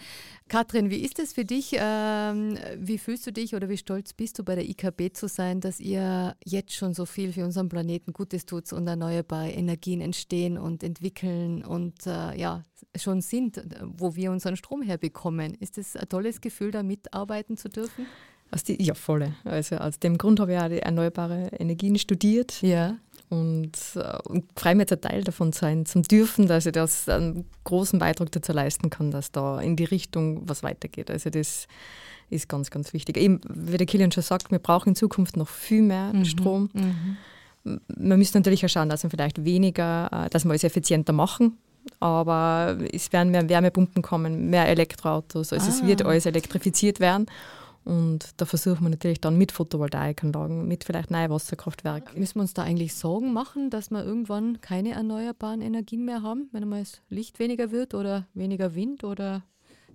Katrin, 0.48 0.90
wie 0.90 0.98
ist 0.98 1.18
es 1.18 1.32
für 1.32 1.44
dich? 1.44 1.76
Ähm, 1.78 2.58
wie 2.78 2.98
fühlst 2.98 3.26
du 3.26 3.32
dich 3.32 3.54
oder 3.54 3.68
wie 3.68 3.76
stolz 3.76 4.12
bist 4.12 4.38
du 4.38 4.44
bei 4.44 4.54
der 4.54 4.68
IKB 4.68 5.12
zu 5.12 5.28
sein, 5.28 5.60
dass 5.60 5.80
ihr 5.80 6.36
jetzt 6.44 6.72
schon 6.72 6.94
so 6.94 7.06
viel 7.06 7.32
für 7.32 7.44
unseren 7.44 7.68
Planeten 7.68 7.83
Gutes 8.12 8.46
tut 8.46 8.72
und 8.72 8.86
erneuerbare 8.86 9.50
Energien 9.50 10.00
entstehen 10.00 10.58
und 10.58 10.82
entwickeln 10.82 11.64
und 11.64 12.06
äh, 12.06 12.36
ja, 12.36 12.62
schon 12.96 13.20
sind, 13.20 13.62
wo 13.82 14.16
wir 14.16 14.30
unseren 14.30 14.56
Strom 14.56 14.82
herbekommen? 14.82 15.54
Ist 15.54 15.78
es 15.78 15.96
ein 15.96 16.08
tolles 16.08 16.40
Gefühl, 16.40 16.70
da 16.70 16.82
mitarbeiten 16.82 17.56
zu 17.56 17.68
dürfen? 17.68 18.06
Aus 18.50 18.62
die, 18.62 18.80
ja, 18.82 18.94
voll. 18.94 19.32
Also 19.44 19.76
aus 19.76 19.98
dem 19.98 20.18
Grund 20.18 20.38
habe 20.40 20.52
ich 20.52 20.58
auch 20.58 20.68
die 20.68 20.78
erneuerbare 20.78 21.48
Energien 21.58 21.98
studiert. 21.98 22.62
Ja. 22.62 22.96
Und, 23.30 23.72
äh, 23.96 24.18
und 24.28 24.44
freue 24.54 24.74
mich, 24.74 24.92
ein 24.92 25.00
Teil 25.00 25.24
davon 25.24 25.52
sein 25.52 25.86
zu 25.86 26.02
dürfen, 26.02 26.46
dass 26.46 26.66
ich 26.66 26.72
das 26.72 27.08
einen 27.08 27.46
großen 27.64 27.98
Beitrag 27.98 28.30
dazu 28.32 28.52
leisten 28.52 28.90
kann, 28.90 29.10
dass 29.10 29.32
da 29.32 29.60
in 29.60 29.76
die 29.76 29.84
Richtung 29.84 30.48
was 30.48 30.62
weitergeht. 30.62 31.10
Also 31.10 31.30
das 31.30 31.66
ist 32.30 32.48
ganz, 32.48 32.70
ganz 32.70 32.92
wichtig. 32.92 33.16
Eben, 33.16 33.40
wie 33.48 33.76
der 33.76 33.86
Kilian 33.86 34.12
schon 34.12 34.22
sagt, 34.22 34.50
wir 34.50 34.58
brauchen 34.58 34.90
in 34.90 34.96
Zukunft 34.96 35.36
noch 35.36 35.48
viel 35.48 35.82
mehr 35.82 36.12
mhm. 36.12 36.24
Strom. 36.24 36.70
Mhm. 36.72 37.16
Man 37.64 38.18
müsste 38.18 38.38
natürlich 38.38 38.64
auch 38.64 38.68
schauen, 38.68 38.88
dass 38.88 39.02
wir 39.02 39.10
vielleicht 39.10 39.44
weniger, 39.44 40.10
äh, 40.12 40.30
dass 40.30 40.44
wir 40.44 40.52
es 40.52 40.64
effizienter 40.64 41.12
machen. 41.12 41.58
Aber 42.00 42.78
es 42.92 43.12
werden 43.12 43.30
mehr 43.30 43.48
Wärmepumpen 43.48 44.02
kommen, 44.02 44.48
mehr 44.50 44.68
Elektroautos. 44.68 45.52
Also 45.52 45.66
ah. 45.66 45.74
es 45.74 45.86
wird 45.86 46.02
alles 46.02 46.26
elektrifiziert 46.26 47.00
werden. 47.00 47.26
Und 47.84 48.30
da 48.38 48.46
versuchen 48.46 48.82
wir 48.84 48.88
natürlich 48.88 49.20
dann 49.20 49.36
mit 49.36 49.52
Photovoltaikanlagen, 49.52 50.66
mit 50.66 50.84
vielleicht 50.84 51.10
neuen 51.10 51.30
Wasserkraftwerken. 51.30 52.18
Müssen 52.18 52.36
wir 52.36 52.42
uns 52.42 52.54
da 52.54 52.62
eigentlich 52.62 52.94
Sorgen 52.94 53.32
machen, 53.34 53.68
dass 53.68 53.90
wir 53.90 54.02
irgendwann 54.02 54.60
keine 54.62 54.92
erneuerbaren 54.92 55.60
Energien 55.60 56.06
mehr 56.06 56.22
haben, 56.22 56.48
wenn 56.52 56.62
einmal 56.62 56.80
das 56.80 57.02
Licht 57.10 57.38
weniger 57.38 57.70
wird 57.70 57.94
oder 57.94 58.26
weniger 58.32 58.74
Wind 58.74 59.04
oder 59.04 59.42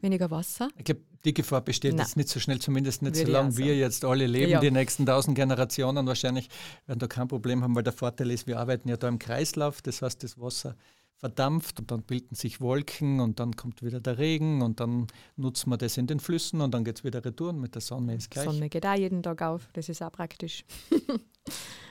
weniger 0.01 0.29
Wasser? 0.29 0.69
Ich 0.77 0.85
glaube, 0.85 1.01
die 1.25 1.33
Gefahr 1.33 1.61
besteht 1.61 1.95
Nein. 1.95 2.05
jetzt 2.05 2.17
nicht 2.17 2.29
so 2.29 2.39
schnell, 2.39 2.59
zumindest 2.59 3.01
nicht 3.01 3.15
Würde 3.15 3.27
solange 3.27 3.57
wir 3.57 3.75
jetzt 3.77 4.05
alle 4.05 4.25
leben. 4.27 4.51
Ja. 4.51 4.59
Die 4.59 4.71
nächsten 4.71 5.05
tausend 5.05 5.35
Generationen 5.35 6.07
wahrscheinlich 6.07 6.49
werden 6.87 6.99
da 6.99 7.07
kein 7.07 7.27
Problem 7.27 7.63
haben, 7.63 7.75
weil 7.75 7.83
der 7.83 7.93
Vorteil 7.93 8.31
ist, 8.31 8.47
wir 8.47 8.59
arbeiten 8.59 8.87
ja 8.89 8.97
da 8.97 9.07
im 9.07 9.19
Kreislauf. 9.19 9.81
Das 9.81 10.01
heißt, 10.01 10.23
das 10.23 10.39
Wasser 10.39 10.75
verdampft 11.19 11.79
und 11.79 11.91
dann 11.91 12.01
bilden 12.01 12.33
sich 12.33 12.61
Wolken 12.61 13.19
und 13.19 13.39
dann 13.39 13.55
kommt 13.55 13.83
wieder 13.83 13.99
der 13.99 14.17
Regen 14.17 14.61
und 14.61 14.79
dann 14.79 15.07
nutzen 15.35 15.69
wir 15.69 15.77
das 15.77 15.97
in 15.97 16.07
den 16.07 16.19
Flüssen 16.19 16.61
und 16.61 16.73
dann 16.73 16.85
geht 16.85 16.99
es 16.99 17.03
wieder 17.03 17.23
retour 17.23 17.51
mit 17.53 17.75
der 17.75 17.81
Sonne 17.81 18.15
ist 18.15 18.31
gleich. 18.31 18.45
Sonne 18.45 18.69
geht 18.69 18.85
auch 18.85 18.95
jeden 18.95 19.21
Tag 19.21 19.41
auf, 19.41 19.67
das 19.73 19.89
ist 19.89 20.01
auch 20.01 20.11
praktisch. 20.11 20.63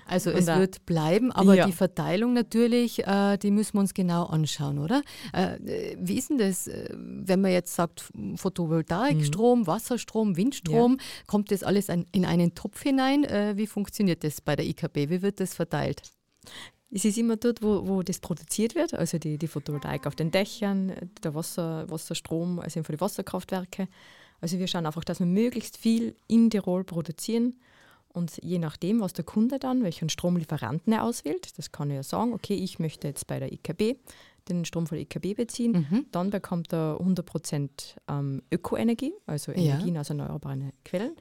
Also 0.07 0.31
es 0.31 0.47
wird 0.47 0.87
bleiben, 0.87 1.31
aber 1.33 1.55
ja. 1.55 1.67
die 1.67 1.73
Verteilung 1.73 2.33
natürlich, 2.33 3.07
äh, 3.07 3.37
die 3.37 3.51
müssen 3.51 3.75
wir 3.75 3.81
uns 3.81 3.93
genau 3.93 4.25
anschauen, 4.25 4.79
oder? 4.79 5.03
Äh, 5.35 5.97
wie 5.99 6.17
ist 6.17 6.31
denn 6.31 6.38
das, 6.38 6.67
äh, 6.67 6.95
wenn 6.97 7.43
man 7.43 7.51
jetzt 7.51 7.75
sagt, 7.75 8.11
Photovoltaikstrom, 8.37 9.61
mhm. 9.61 9.67
Wasserstrom, 9.67 10.37
Windstrom, 10.38 10.97
ja. 10.99 11.05
kommt 11.27 11.51
das 11.51 11.62
alles 11.62 11.91
in 11.91 12.25
einen 12.25 12.55
Topf 12.55 12.83
hinein? 12.83 13.25
Äh, 13.25 13.57
wie 13.57 13.67
funktioniert 13.67 14.25
das 14.25 14.41
bei 14.41 14.57
der 14.57 14.64
IKB? 14.64 15.11
Wie 15.11 15.21
wird 15.21 15.41
das 15.41 15.55
verteilt? 15.55 16.01
Es 16.90 17.05
ist 17.05 17.18
immer 17.18 17.37
dort, 17.37 17.62
wo, 17.62 17.87
wo 17.87 18.03
das 18.03 18.18
produziert 18.18 18.74
wird, 18.74 18.94
also 18.94 19.18
die, 19.18 19.37
die 19.37 19.46
Photovoltaik 19.46 20.07
auf 20.07 20.16
den 20.16 20.31
Dächern, 20.31 20.92
der 21.22 21.35
Wasser, 21.35 21.88
Wasserstrom, 21.90 22.61
also 22.61 22.83
für 22.83 22.92
die 22.92 23.01
Wasserkraftwerke. 23.01 23.88
Also 24.40 24.59
wir 24.59 24.66
schauen 24.68 24.87
einfach, 24.87 25.05
dass 25.05 25.18
wir 25.18 25.27
möglichst 25.27 25.77
viel 25.77 26.14
in 26.29 26.48
Tirol 26.48 26.85
produzieren 26.85 27.57
und 28.09 28.42
je 28.42 28.59
nachdem, 28.59 29.01
was 29.01 29.12
der 29.12 29.24
Kunde 29.24 29.59
dann, 29.59 29.83
welchen 29.83 30.09
Stromlieferanten 30.09 30.92
er 30.92 31.05
auswählt, 31.05 31.59
das 31.59 31.72
kann 31.72 31.90
er 31.90 31.96
ja 31.96 32.03
sagen, 32.03 32.33
okay, 32.33 32.55
ich 32.55 32.79
möchte 32.79 33.07
jetzt 33.07 33.27
bei 33.27 33.38
der 33.38 33.53
IKB 33.53 33.98
den 34.48 34.64
Strom 34.64 34.87
von 34.87 34.96
der 34.96 35.03
IKB 35.03 35.37
beziehen, 35.37 35.87
mhm. 35.90 36.07
dann 36.11 36.31
bekommt 36.31 36.72
er 36.72 36.98
100% 37.01 37.68
ähm, 38.09 38.42
Ökoenergie, 38.51 39.12
also 39.27 39.53
Energien 39.53 39.94
ja. 39.94 40.01
aus 40.01 40.09
erneuerbaren 40.09 40.72
Quellen. 40.85 41.16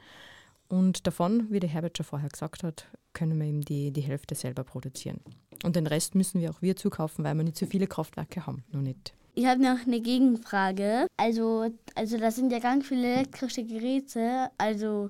Und 0.69 1.08
davon, 1.08 1.47
wie 1.49 1.60
der 1.60 1.69
Herbert 1.69 1.97
schon 1.97 2.06
vorher 2.06 2.30
gesagt 2.30 2.63
hat, 2.63 2.88
können 3.13 3.39
wir 3.39 3.47
eben 3.47 3.62
die, 3.62 3.91
die 3.91 4.01
Hälfte 4.01 4.36
selber 4.36 4.63
produzieren. 4.63 5.21
Und 5.63 5.75
den 5.75 5.88
Rest 5.88 6.13
müssen 6.15 6.41
wir 6.41 6.51
auch 6.51 6.62
wir 6.62 6.75
zukaufen, 6.75 7.23
weil 7.23 7.36
wir 7.36 7.43
nicht 7.43 7.58
so 7.58 7.65
viele 7.65 7.88
Kraftwerke 7.88 8.45
haben. 8.45 8.63
Noch 8.71 8.82
nicht. 8.82 9.13
Ich 9.34 9.45
habe 9.45 9.62
noch 9.62 9.86
eine 9.86 10.01
Gegenfrage. 10.01 11.08
Also, 11.15 11.71
also 11.95 12.17
das 12.17 12.36
sind 12.36 12.51
ja 12.51 12.60
ganz 12.60 12.88
viele 12.88 13.08
elektrische 13.08 13.63
Geräte, 13.63 14.49
also, 14.58 15.10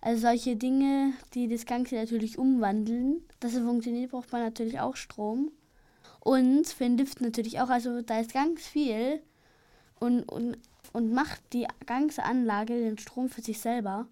also 0.00 0.20
solche 0.20 0.56
Dinge, 0.56 1.12
die 1.34 1.48
das 1.48 1.64
Ganze 1.64 1.94
natürlich 1.94 2.38
umwandeln. 2.38 3.22
Dass 3.40 3.54
es 3.54 3.62
funktioniert, 3.62 4.10
braucht 4.10 4.32
man 4.32 4.42
natürlich 4.42 4.80
auch 4.80 4.96
Strom. 4.96 5.52
Und 6.20 6.66
für 6.66 6.84
den 6.84 6.98
Lift 6.98 7.20
natürlich 7.20 7.60
auch. 7.60 7.70
Also 7.70 8.02
da 8.02 8.20
ist 8.20 8.34
ganz 8.34 8.66
viel 8.66 9.20
und, 10.00 10.24
und, 10.24 10.58
und 10.92 11.12
macht 11.12 11.40
die 11.52 11.66
ganze 11.86 12.24
Anlage 12.24 12.78
den 12.78 12.98
Strom 12.98 13.28
für 13.28 13.42
sich 13.42 13.60
selber. 13.60 14.06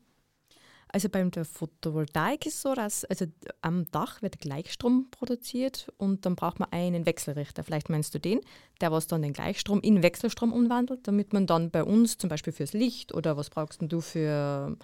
Also 0.92 1.08
beim 1.08 1.30
der 1.30 1.44
Photovoltaik 1.44 2.46
ist 2.46 2.54
es 2.54 2.62
so, 2.62 2.74
dass 2.74 3.04
also 3.04 3.26
am 3.60 3.90
Dach 3.90 4.22
wird 4.22 4.38
Gleichstrom 4.38 5.08
produziert 5.10 5.92
und 5.98 6.24
dann 6.24 6.36
braucht 6.36 6.60
man 6.60 6.70
einen 6.70 7.06
Wechselrichter. 7.06 7.64
Vielleicht 7.64 7.90
meinst 7.90 8.14
du 8.14 8.20
den, 8.20 8.40
der 8.80 8.92
was 8.92 9.06
dann 9.06 9.22
den 9.22 9.32
Gleichstrom 9.32 9.80
in 9.80 10.02
Wechselstrom 10.02 10.52
umwandelt, 10.52 11.06
damit 11.06 11.32
man 11.32 11.46
dann 11.46 11.70
bei 11.70 11.82
uns 11.82 12.18
zum 12.18 12.30
Beispiel 12.30 12.52
fürs 12.52 12.72
Licht 12.72 13.12
oder 13.12 13.36
was 13.36 13.50
brauchst 13.50 13.80
du 13.82 14.00
für 14.00 14.76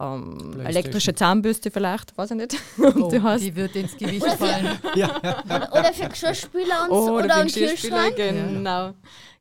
ähm, 0.00 0.60
elektrische 0.64 1.14
Zahnbürste 1.14 1.70
vielleicht, 1.70 2.16
weiß 2.16 2.32
ich 2.32 2.36
nicht. 2.36 2.56
Oh, 2.78 3.10
die 3.10 3.54
wird 3.54 3.76
ins 3.76 3.96
Gewicht 3.96 4.26
fallen. 4.26 4.78
ja, 4.94 5.16
Oder, 5.18 5.72
oder 5.72 5.92
für 5.92 6.08
Geschirrspüler 6.08 6.84
und 6.84 6.90
oh, 6.90 7.06
so, 7.06 7.12
oder, 7.14 7.24
oder 7.26 7.34
einen 7.36 7.50
Kühlschrank. 7.50 8.16
Genau, 8.16 8.94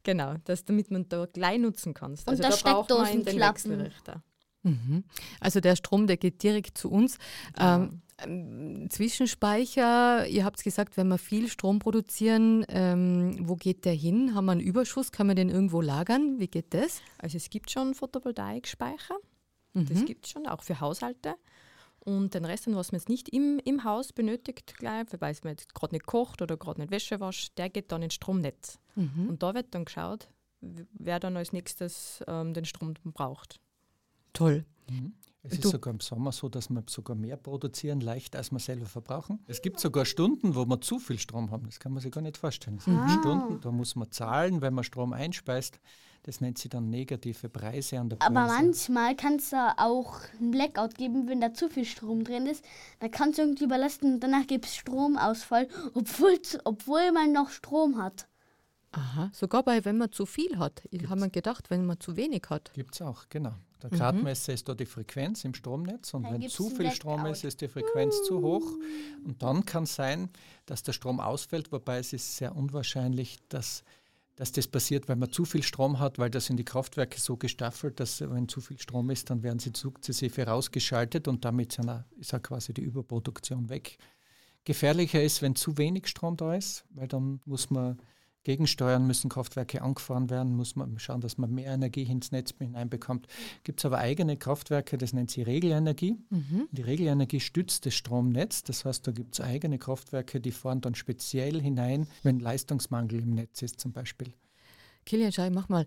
genau 0.04 0.36
das, 0.44 0.66
damit 0.66 0.92
man 0.92 1.08
da 1.08 1.26
gleich 1.26 1.60
nutzen 1.60 1.94
kann. 1.94 2.12
Also 2.12 2.44
und 2.44 2.44
da 2.44 2.50
braucht 2.50 2.90
man 2.90 3.24
den 3.24 3.40
Wechselrichter. 3.40 4.22
Mhm. 4.64 5.04
Also 5.40 5.60
der 5.60 5.76
Strom, 5.76 6.08
der 6.08 6.18
geht 6.18 6.44
direkt 6.44 6.78
zu 6.78 6.90
uns. 6.92 7.18
Ja. 7.58 7.76
Ähm, 7.76 8.02
Zwischenspeicher, 8.90 10.28
ihr 10.28 10.44
habt 10.44 10.62
gesagt, 10.62 10.98
wenn 10.98 11.08
wir 11.08 11.18
viel 11.18 11.48
Strom 11.48 11.80
produzieren, 11.80 12.66
ähm, 12.68 13.38
wo 13.48 13.56
geht 13.56 13.86
der 13.86 13.94
hin? 13.94 14.36
Haben 14.36 14.46
wir 14.46 14.52
einen 14.54 14.62
Überschuss? 14.62 15.12
Kann 15.14 15.28
man 15.28 15.38
den 15.38 15.50
irgendwo 15.50 15.80
lagern? 15.80 16.40
Wie 16.40 16.48
geht 16.48 16.74
das? 16.74 17.02
Also 17.18 17.38
es 17.38 17.50
gibt 17.50 17.72
schon 17.72 17.94
Photovoltaikspeicher. 17.94 19.16
Mhm. 19.74 19.86
Das 19.86 20.06
gibt 20.06 20.26
es 20.26 20.32
schon, 20.32 20.48
auch 20.48 20.64
für 20.64 20.82
Haushalte. 20.82 21.36
Und 22.00 22.34
den 22.34 22.46
Rest, 22.46 22.68
was 22.68 22.92
man 22.92 23.00
jetzt 23.00 23.10
nicht 23.10 23.30
im, 23.30 23.60
im 23.64 23.84
Haus 23.84 24.14
benötigt, 24.14 24.78
gleich, 24.78 25.06
weil 25.20 25.36
man 25.44 25.52
jetzt 25.52 25.74
gerade 25.74 25.96
nicht 25.96 26.06
kocht 26.06 26.42
oder 26.42 26.58
gerade 26.58 26.82
nicht 26.82 26.92
Wäsche 26.92 27.20
wascht, 27.20 27.58
der 27.58 27.70
geht 27.70 27.92
dann 27.92 28.02
ins 28.02 28.16
Stromnetz. 28.16 28.80
Mhm. 28.96 29.30
Und 29.30 29.44
da 29.44 29.54
wird 29.54 29.68
dann 29.72 29.86
geschaut, 29.86 30.30
wer 30.62 31.20
dann 31.20 31.38
als 31.38 31.54
nächstes 31.54 32.24
ähm, 32.28 32.54
den 32.54 32.66
Strom 32.66 32.96
braucht. 33.04 33.60
Toll. 34.34 34.66
Mhm. 34.90 35.14
Es 35.42 35.54
ist 35.54 35.66
du. 35.66 35.70
sogar 35.70 35.94
im 35.94 36.02
Sommer 36.02 36.34
so, 36.34 36.50
dass 36.50 36.70
wir 36.70 36.84
sogar 36.88 37.16
mehr 37.16 37.38
produzieren, 37.38 38.02
leicht 38.02 38.36
als 38.36 38.52
wir 38.52 38.60
selber 38.60 38.86
verbrauchen. 38.86 39.40
Es 39.48 39.62
gibt 39.62 39.80
sogar 39.80 40.06
Stunden, 40.06 40.54
wo 40.54 40.66
wir 40.66 40.82
zu 40.82 41.00
viel 41.00 41.18
Strom 41.18 41.50
haben. 41.50 41.66
Das 41.66 41.80
kann 41.80 41.94
man 41.94 42.02
sich 42.02 42.12
gar 42.12 42.22
nicht 42.22 42.38
vorstellen. 42.38 42.78
Es 42.78 42.86
gibt 42.86 42.98
ah. 42.98 43.20
Stunden, 43.20 43.62
da 43.62 43.72
muss 43.72 43.96
man 43.96 44.12
zahlen, 44.12 44.62
wenn 44.62 44.74
man 44.74 44.84
Strom 44.84 45.14
einspeist. 45.14 45.80
Das 46.24 46.42
nennt 46.42 46.58
sich 46.58 46.70
dann 46.70 46.90
negative 46.90 47.48
Preise 47.48 48.00
an 48.00 48.10
der 48.10 48.18
Börse. 48.18 48.30
Aber 48.30 48.48
manchmal 48.48 49.16
kann 49.16 49.38
es 49.38 49.52
da 49.52 49.74
auch 49.78 50.20
einen 50.38 50.52
Blackout 50.52 50.96
geben, 50.96 51.30
wenn 51.30 51.40
da 51.40 51.54
zu 51.54 51.70
viel 51.70 51.86
Strom 51.86 52.26
drin 52.26 52.46
ist. 52.46 52.66
Da 53.00 53.08
kannst 53.08 53.38
du 53.38 53.44
irgendwie 53.44 53.64
überlasten 53.64 54.16
und 54.16 54.20
danach 54.20 54.46
gibt 54.46 54.66
es 54.66 54.76
Stromausfall, 54.76 55.70
obwohl, 55.94 56.38
obwohl 56.66 57.14
man 57.14 57.32
noch 57.32 57.50
Strom 57.50 57.98
hat. 57.98 58.28
Aha, 58.92 59.30
sogar 59.34 59.64
bei, 59.64 59.86
wenn 59.86 59.98
man 59.98 60.12
zu 60.12 60.26
viel 60.26 60.58
hat. 60.58 60.84
Ich 60.92 61.08
habe 61.08 61.22
mir 61.22 61.30
gedacht, 61.30 61.70
wenn 61.70 61.86
man 61.86 62.00
zu 62.00 62.18
wenig 62.18 62.44
hat. 62.50 62.74
Gibt 62.74 62.96
es 62.96 63.02
auch, 63.02 63.30
genau. 63.30 63.54
Der 63.82 63.90
Gradmesser 63.90 64.52
mhm. 64.52 64.56
ist 64.56 64.70
da 64.70 64.76
die 64.76 64.86
Frequenz 64.86 65.46
im 65.46 65.54
Stromnetz 65.54 66.14
und 66.14 66.24
dann 66.24 66.42
wenn 66.42 66.50
zu 66.50 66.70
viel 66.70 66.92
Strom 66.92 67.26
ist, 67.28 67.44
ist 67.46 67.62
die 67.62 67.70
Frequenz 67.70 68.16
uh. 68.22 68.24
zu 68.26 68.42
hoch. 68.42 68.74
Und 69.24 69.42
dann 69.42 69.66
kann 69.66 69.84
es 69.84 69.96
sein, 69.96 70.30
dass 70.66 70.84
der 70.84 70.94
Strom 70.94 71.20
ausfällt, 71.20 71.72
wobei 71.72 72.00
es 72.00 72.12
ist 72.12 72.38
sehr 72.38 72.56
unwahrscheinlich, 72.56 73.38
dass 73.48 73.84
dass 74.40 74.54
das 74.54 74.68
passiert, 74.70 75.10
weil 75.10 75.18
man 75.18 75.30
zu 75.34 75.44
viel 75.44 75.64
Strom 75.64 76.00
hat, 76.00 76.18
weil 76.18 76.30
das 76.30 76.46
sind 76.46 76.56
die 76.56 76.64
Kraftwerke 76.64 77.20
so 77.20 77.36
gestaffelt, 77.36 78.00
dass 78.00 78.22
wenn 78.22 78.48
zu 78.48 78.62
viel 78.62 78.80
Strom 78.80 79.10
ist, 79.10 79.30
dann 79.30 79.44
werden 79.44 79.60
sie 79.60 79.74
sukzessive 79.76 80.48
rausgeschaltet 80.48 81.28
und 81.28 81.44
damit 81.44 81.78
ist 82.18 82.34
auch 82.34 82.42
quasi 82.42 82.74
die 82.74 82.84
Überproduktion 82.84 83.68
weg. 83.68 83.98
Gefährlicher 84.64 85.22
ist, 85.22 85.42
wenn 85.42 85.58
zu 85.58 85.78
wenig 85.78 86.08
Strom 86.08 86.38
da 86.38 86.56
ist, 86.56 86.86
weil 86.92 87.10
dann 87.10 87.42
muss 87.44 87.70
man 87.70 88.00
gegensteuern, 88.50 89.06
müssen 89.06 89.30
Kraftwerke 89.30 89.84
angefahren 89.84 90.32
werden, 90.32 90.56
muss 90.56 90.76
man 90.76 90.98
schauen, 90.98 91.22
dass 91.22 91.38
man 91.38 91.54
mehr 91.54 91.72
Energie 91.72 92.02
ins 92.02 92.32
Netz 92.32 92.52
hineinbekommt. 92.58 93.28
Gibt 93.64 93.80
es 93.80 93.86
aber 93.86 94.00
eigene 94.00 94.38
Kraftwerke, 94.38 94.98
das 94.98 95.14
nennt 95.14 95.30
sie 95.30 95.44
Regelenergie. 95.44 96.18
Mhm. 96.32 96.68
Die 96.72 96.82
Regelenergie 96.82 97.42
stützt 97.42 97.86
das 97.86 97.94
Stromnetz, 97.94 98.64
das 98.64 98.86
heißt, 98.86 99.06
da 99.06 99.12
gibt 99.12 99.36
es 99.36 99.42
eigene 99.42 99.78
Kraftwerke, 99.78 100.42
die 100.42 100.50
fahren 100.50 100.82
dann 100.82 100.96
speziell 100.96 101.62
hinein, 101.62 102.08
wenn 102.24 102.40
Leistungsmangel 102.40 103.20
im 103.20 103.36
Netz 103.36 103.62
ist 103.62 103.80
zum 103.80 103.92
Beispiel. 103.92 104.34
Kilian 105.06 105.32
Schei, 105.32 105.52
mach 105.52 105.70
mal. 105.70 105.86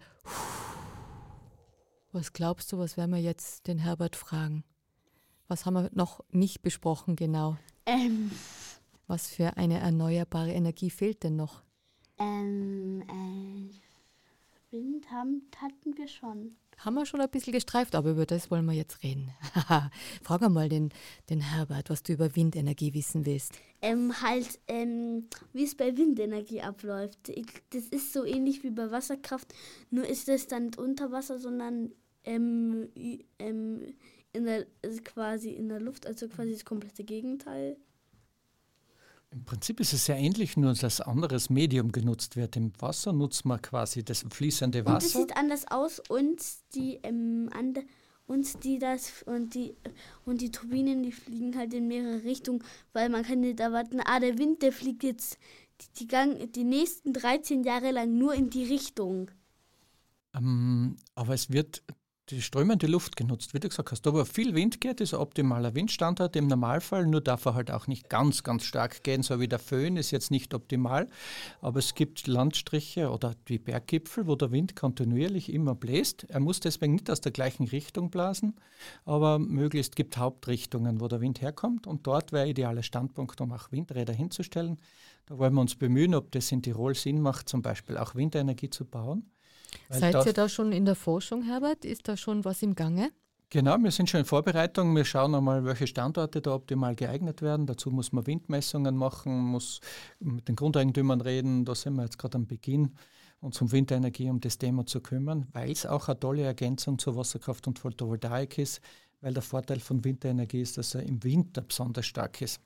Was 2.12 2.32
glaubst 2.32 2.70
du, 2.70 2.78
was 2.78 2.96
werden 2.96 3.12
wir 3.12 3.20
jetzt 3.20 3.66
den 3.66 3.78
Herbert 3.78 4.14
fragen? 4.14 4.62
Was 5.48 5.66
haben 5.66 5.74
wir 5.74 5.90
noch 5.94 6.20
nicht 6.30 6.62
besprochen 6.62 7.16
genau? 7.16 7.56
Ähm. 7.86 8.30
Was 9.08 9.26
für 9.26 9.56
eine 9.56 9.80
erneuerbare 9.80 10.52
Energie 10.52 10.90
fehlt 10.90 11.24
denn 11.24 11.34
noch? 11.34 11.64
Ähm, 12.22 13.02
äh, 13.08 14.72
Wind 14.72 15.10
haben, 15.10 15.42
hatten 15.56 15.96
wir 15.96 16.06
schon. 16.06 16.56
Haben 16.78 16.94
wir 16.94 17.06
schon 17.06 17.20
ein 17.20 17.30
bisschen 17.30 17.52
gestreift, 17.52 17.94
aber 17.94 18.10
über 18.10 18.26
das 18.26 18.50
wollen 18.50 18.64
wir 18.64 18.72
jetzt 18.72 19.02
reden. 19.02 19.30
Frag 20.22 20.42
einmal 20.42 20.68
den, 20.68 20.90
den 21.30 21.40
Herbert, 21.40 21.90
was 21.90 22.02
du 22.02 22.12
über 22.12 22.34
Windenergie 22.34 22.94
wissen 22.94 23.26
willst. 23.26 23.52
Ähm, 23.82 24.20
halt, 24.22 24.58
ähm, 24.68 25.26
wie 25.52 25.64
es 25.64 25.74
bei 25.74 25.96
Windenergie 25.96 26.62
abläuft. 26.62 27.28
Ich, 27.28 27.46
das 27.70 27.84
ist 27.84 28.12
so 28.12 28.24
ähnlich 28.24 28.62
wie 28.62 28.70
bei 28.70 28.90
Wasserkraft, 28.90 29.52
nur 29.90 30.06
ist 30.06 30.28
das 30.28 30.46
dann 30.46 30.66
nicht 30.66 30.78
unter 30.78 31.12
Wasser, 31.12 31.38
sondern 31.38 31.92
ähm, 32.24 32.88
ähm, 33.38 33.94
in 34.32 34.44
der, 34.44 34.66
also 34.82 35.00
quasi 35.02 35.50
in 35.50 35.68
der 35.68 35.80
Luft, 35.80 36.06
also 36.06 36.28
quasi 36.28 36.52
das 36.52 36.64
komplette 36.64 37.04
Gegenteil. 37.04 37.76
Im 39.32 39.44
Prinzip 39.44 39.80
ist 39.80 39.94
es 39.94 40.04
sehr 40.04 40.18
ähnlich, 40.18 40.56
nur 40.56 40.74
dass 40.74 41.00
ein 41.00 41.08
anderes 41.08 41.48
Medium 41.48 41.90
genutzt 41.90 42.36
wird. 42.36 42.56
Im 42.56 42.72
Wasser 42.78 43.12
nutzt 43.12 43.44
man 43.46 43.60
quasi 43.62 44.04
das 44.04 44.24
fließende 44.30 44.84
Wasser. 44.84 44.96
Und 44.96 45.02
es 45.04 45.12
sieht 45.12 45.36
anders 45.36 45.70
aus 45.70 46.00
und 46.08 46.42
die 46.74 46.98
ähm, 47.02 47.48
and, 47.52 47.80
und 48.26 48.62
die 48.64 48.78
das 48.78 49.22
und 49.24 49.54
die 49.54 49.74
und 50.26 50.42
die 50.42 50.50
Turbinen, 50.50 51.02
die 51.02 51.12
fliegen 51.12 51.56
halt 51.56 51.72
in 51.72 51.88
mehrere 51.88 52.24
Richtungen, 52.24 52.62
weil 52.92 53.08
man 53.08 53.22
kann 53.22 53.40
nicht 53.40 53.60
erwarten, 53.60 54.00
ah 54.04 54.20
der 54.20 54.38
Wind, 54.38 54.62
der 54.62 54.72
fliegt 54.72 55.02
jetzt 55.02 55.38
die, 55.80 56.00
die, 56.00 56.06
Gang, 56.08 56.52
die 56.52 56.64
nächsten 56.64 57.14
13 57.14 57.64
Jahre 57.64 57.90
lang 57.90 58.16
nur 58.16 58.34
in 58.34 58.50
die 58.50 58.64
Richtung. 58.64 59.30
Ähm, 60.34 60.96
aber 61.14 61.32
es 61.32 61.50
wird 61.50 61.82
die 62.32 62.42
strömende 62.42 62.86
Luft 62.86 63.16
genutzt, 63.16 63.52
wie 63.52 63.60
du 63.60 63.68
gesagt 63.68 63.92
hast. 63.92 64.02
Da, 64.02 64.12
wo 64.12 64.24
viel 64.24 64.54
Wind 64.54 64.80
geht, 64.80 65.00
ist 65.00 65.12
ein 65.14 65.20
optimaler 65.20 65.74
Windstandard 65.74 66.34
im 66.36 66.46
Normalfall, 66.46 67.06
nur 67.06 67.20
darf 67.20 67.44
er 67.44 67.54
halt 67.54 67.70
auch 67.70 67.86
nicht 67.86 68.08
ganz, 68.08 68.42
ganz 68.42 68.64
stark 68.64 69.04
gehen, 69.04 69.22
so 69.22 69.38
wie 69.38 69.48
der 69.48 69.58
Föhn 69.58 69.96
ist 69.96 70.10
jetzt 70.10 70.30
nicht 70.30 70.54
optimal. 70.54 71.08
Aber 71.60 71.78
es 71.78 71.94
gibt 71.94 72.26
Landstriche 72.26 73.10
oder 73.10 73.34
die 73.48 73.58
Berggipfel, 73.58 74.26
wo 74.26 74.34
der 74.34 74.50
Wind 74.50 74.74
kontinuierlich 74.74 75.52
immer 75.52 75.74
bläst. 75.74 76.24
Er 76.30 76.40
muss 76.40 76.60
deswegen 76.60 76.94
nicht 76.94 77.10
aus 77.10 77.20
der 77.20 77.32
gleichen 77.32 77.68
Richtung 77.68 78.10
blasen, 78.10 78.54
aber 79.04 79.38
möglichst 79.38 79.94
gibt 79.94 80.16
Hauptrichtungen, 80.16 81.00
wo 81.00 81.08
der 81.08 81.20
Wind 81.20 81.42
herkommt 81.42 81.86
und 81.86 82.06
dort 82.06 82.32
wäre 82.32 82.48
idealer 82.48 82.82
Standpunkt, 82.82 83.40
um 83.40 83.52
auch 83.52 83.70
Windräder 83.70 84.14
hinzustellen. 84.14 84.78
Da 85.26 85.38
wollen 85.38 85.54
wir 85.54 85.60
uns 85.60 85.74
bemühen, 85.74 86.14
ob 86.14 86.32
das 86.32 86.50
in 86.50 86.62
Tirol 86.62 86.94
Sinn 86.94 87.20
macht, 87.20 87.48
zum 87.48 87.62
Beispiel 87.62 87.96
auch 87.98 88.14
Windenergie 88.14 88.70
zu 88.70 88.84
bauen. 88.84 89.30
Seid 89.88 90.26
ihr 90.26 90.32
da 90.32 90.48
schon 90.48 90.72
in 90.72 90.84
der 90.84 90.94
Forschung, 90.94 91.42
Herbert? 91.42 91.84
Ist 91.84 92.08
da 92.08 92.16
schon 92.16 92.44
was 92.44 92.62
im 92.62 92.74
Gange? 92.74 93.10
Genau, 93.52 93.76
wir 93.78 93.90
sind 93.90 94.08
schon 94.08 94.20
in 94.20 94.24
Vorbereitung. 94.24 94.96
Wir 94.96 95.04
schauen 95.04 95.34
einmal, 95.34 95.62
welche 95.66 95.86
Standorte 95.86 96.40
da 96.40 96.54
optimal 96.54 96.94
geeignet 96.94 97.42
werden. 97.42 97.66
Dazu 97.66 97.90
muss 97.90 98.10
man 98.10 98.26
Windmessungen 98.26 98.96
machen, 98.96 99.38
muss 99.38 99.80
mit 100.20 100.48
den 100.48 100.56
Grundeigentümern 100.56 101.20
reden. 101.20 101.66
Da 101.66 101.74
sind 101.74 101.96
wir 101.96 102.04
jetzt 102.04 102.18
gerade 102.18 102.36
am 102.36 102.46
Beginn, 102.46 102.94
uns 103.40 103.60
um 103.60 103.70
Windenergie, 103.70 104.30
um 104.30 104.40
das 104.40 104.56
Thema 104.56 104.86
zu 104.86 105.02
kümmern, 105.02 105.48
weil 105.52 105.70
es 105.70 105.84
auch 105.84 106.08
eine 106.08 106.18
tolle 106.18 106.44
Ergänzung 106.44 106.98
zur 106.98 107.14
Wasserkraft 107.14 107.66
und 107.66 107.78
Photovoltaik 107.78 108.56
ist, 108.56 108.80
weil 109.20 109.34
der 109.34 109.42
Vorteil 109.42 109.80
von 109.80 110.02
Windenergie 110.02 110.62
ist, 110.62 110.78
dass 110.78 110.94
er 110.94 111.02
im 111.02 111.22
Winter 111.22 111.60
besonders 111.60 112.06
stark 112.06 112.40
ist. 112.40 112.58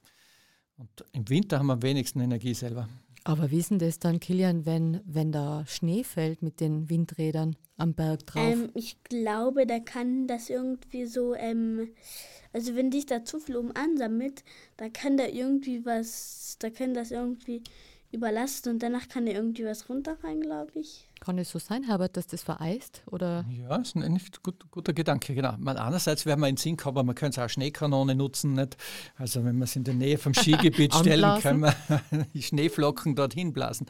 Und 0.76 1.04
im 1.10 1.28
Winter 1.28 1.58
haben 1.58 1.66
wir 1.66 1.72
am 1.72 1.82
wenigsten 1.82 2.20
Energie 2.20 2.54
selber. 2.54 2.88
Aber 3.26 3.50
wie 3.50 3.58
ist 3.58 3.72
denn 3.72 3.80
das 3.80 3.98
dann, 3.98 4.20
Kilian, 4.20 4.66
wenn, 4.66 5.00
wenn 5.04 5.32
da 5.32 5.64
Schnee 5.66 6.04
fällt 6.04 6.42
mit 6.42 6.60
den 6.60 6.88
Windrädern 6.88 7.56
am 7.76 7.92
Berg 7.92 8.24
drauf? 8.24 8.52
Ähm, 8.52 8.70
ich 8.74 9.02
glaube, 9.02 9.66
da 9.66 9.80
kann 9.80 10.28
das 10.28 10.48
irgendwie 10.48 11.06
so, 11.06 11.34
ähm, 11.34 11.88
also 12.52 12.76
wenn 12.76 12.92
dich 12.92 13.06
da 13.06 13.24
zu 13.24 13.40
viel 13.40 13.56
um 13.56 13.72
ansammelt, 13.74 14.44
da 14.76 14.88
kann 14.88 15.16
da 15.16 15.26
irgendwie 15.26 15.84
was, 15.84 16.56
da 16.60 16.70
kann 16.70 16.94
das 16.94 17.10
irgendwie 17.10 17.62
überlasten 18.12 18.74
und 18.74 18.82
danach 18.84 19.08
kann 19.08 19.26
da 19.26 19.32
irgendwie 19.32 19.64
was 19.64 19.88
runterfallen, 19.88 20.40
glaube 20.40 20.70
ich. 20.76 21.08
Kann 21.20 21.38
es 21.38 21.50
so 21.50 21.58
sein, 21.58 21.84
Herbert, 21.84 22.16
dass 22.16 22.26
das 22.26 22.42
vereist? 22.42 23.02
Oder? 23.10 23.44
Ja, 23.48 23.78
das 23.78 23.88
ist 23.88 23.96
ein 23.96 24.16
echt 24.16 24.42
gut, 24.42 24.70
guter 24.70 24.92
Gedanke, 24.92 25.34
genau. 25.34 25.54
Man, 25.58 25.76
einerseits 25.76 26.26
werden 26.26 26.40
wir 26.40 26.48
in 26.48 26.56
Sinn 26.56 26.76
kommen, 26.76 27.06
man 27.06 27.14
könnte 27.14 27.44
auch 27.44 27.48
Schneekanone 27.48 28.14
nutzen. 28.14 28.52
Nicht? 28.52 28.76
Also 29.16 29.44
wenn 29.44 29.56
man 29.56 29.62
es 29.62 29.76
in 29.76 29.84
der 29.84 29.94
Nähe 29.94 30.18
vom 30.18 30.34
Skigebiet 30.34 30.94
stellen, 31.00 31.40
können 31.40 31.60
wir 31.60 31.74
die 32.34 32.42
Schneeflocken 32.42 33.14
dorthin 33.16 33.52
blasen. 33.52 33.86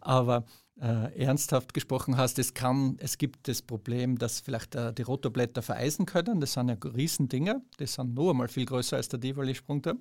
Aber 0.00 0.44
äh, 0.80 1.16
ernsthaft 1.22 1.72
gesprochen 1.72 2.16
hast, 2.16 2.38
es, 2.38 2.52
kann, 2.52 2.96
es 2.98 3.16
gibt 3.16 3.46
das 3.46 3.62
Problem, 3.62 4.18
dass 4.18 4.40
vielleicht 4.40 4.74
äh, 4.74 4.92
die 4.92 5.02
Rotorblätter 5.02 5.62
vereisen 5.62 6.04
können. 6.04 6.40
Das 6.40 6.54
sind 6.54 6.68
ja 6.68 6.76
Riesendinger, 6.82 7.60
das 7.78 7.94
sind 7.94 8.14
noch 8.14 8.30
einmal 8.30 8.48
viel 8.48 8.64
größer 8.64 8.96
als 8.96 9.08
der 9.08 9.20
Tivoli-Sprungturm. 9.20 10.00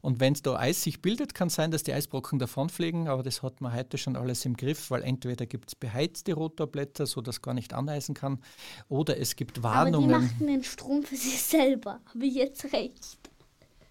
Und 0.00 0.20
wenn 0.20 0.32
es 0.32 0.42
da 0.42 0.56
Eis 0.56 0.82
sich 0.82 1.00
bildet, 1.00 1.34
kann 1.34 1.50
sein, 1.50 1.70
dass 1.70 1.84
die 1.84 1.92
Eisbrocken 1.92 2.38
davonfliegen, 2.38 3.08
aber 3.08 3.22
das 3.22 3.42
hat 3.42 3.60
man 3.60 3.72
heute 3.72 3.96
schon 3.96 4.16
alles 4.16 4.44
im 4.44 4.56
Griff, 4.56 4.90
weil 4.90 5.02
entweder 5.02 5.46
gibt 5.46 5.68
es 5.68 5.74
beheizte 6.18 6.34
Rotorblätter, 6.34 7.06
sodass 7.06 7.42
gar 7.42 7.54
nicht 7.54 7.72
aneisen 7.72 8.14
kann, 8.14 8.38
oder 8.88 9.18
es 9.18 9.36
gibt 9.36 9.62
Warnungen. 9.62 10.10
Aber 10.12 10.20
die 10.20 10.26
machten 10.26 10.46
den 10.46 10.64
Strom 10.64 11.02
für 11.02 11.16
sich 11.16 11.42
selber, 11.42 12.00
habe 12.06 12.26
ich 12.26 12.34
jetzt 12.34 12.72
recht. 12.72 13.18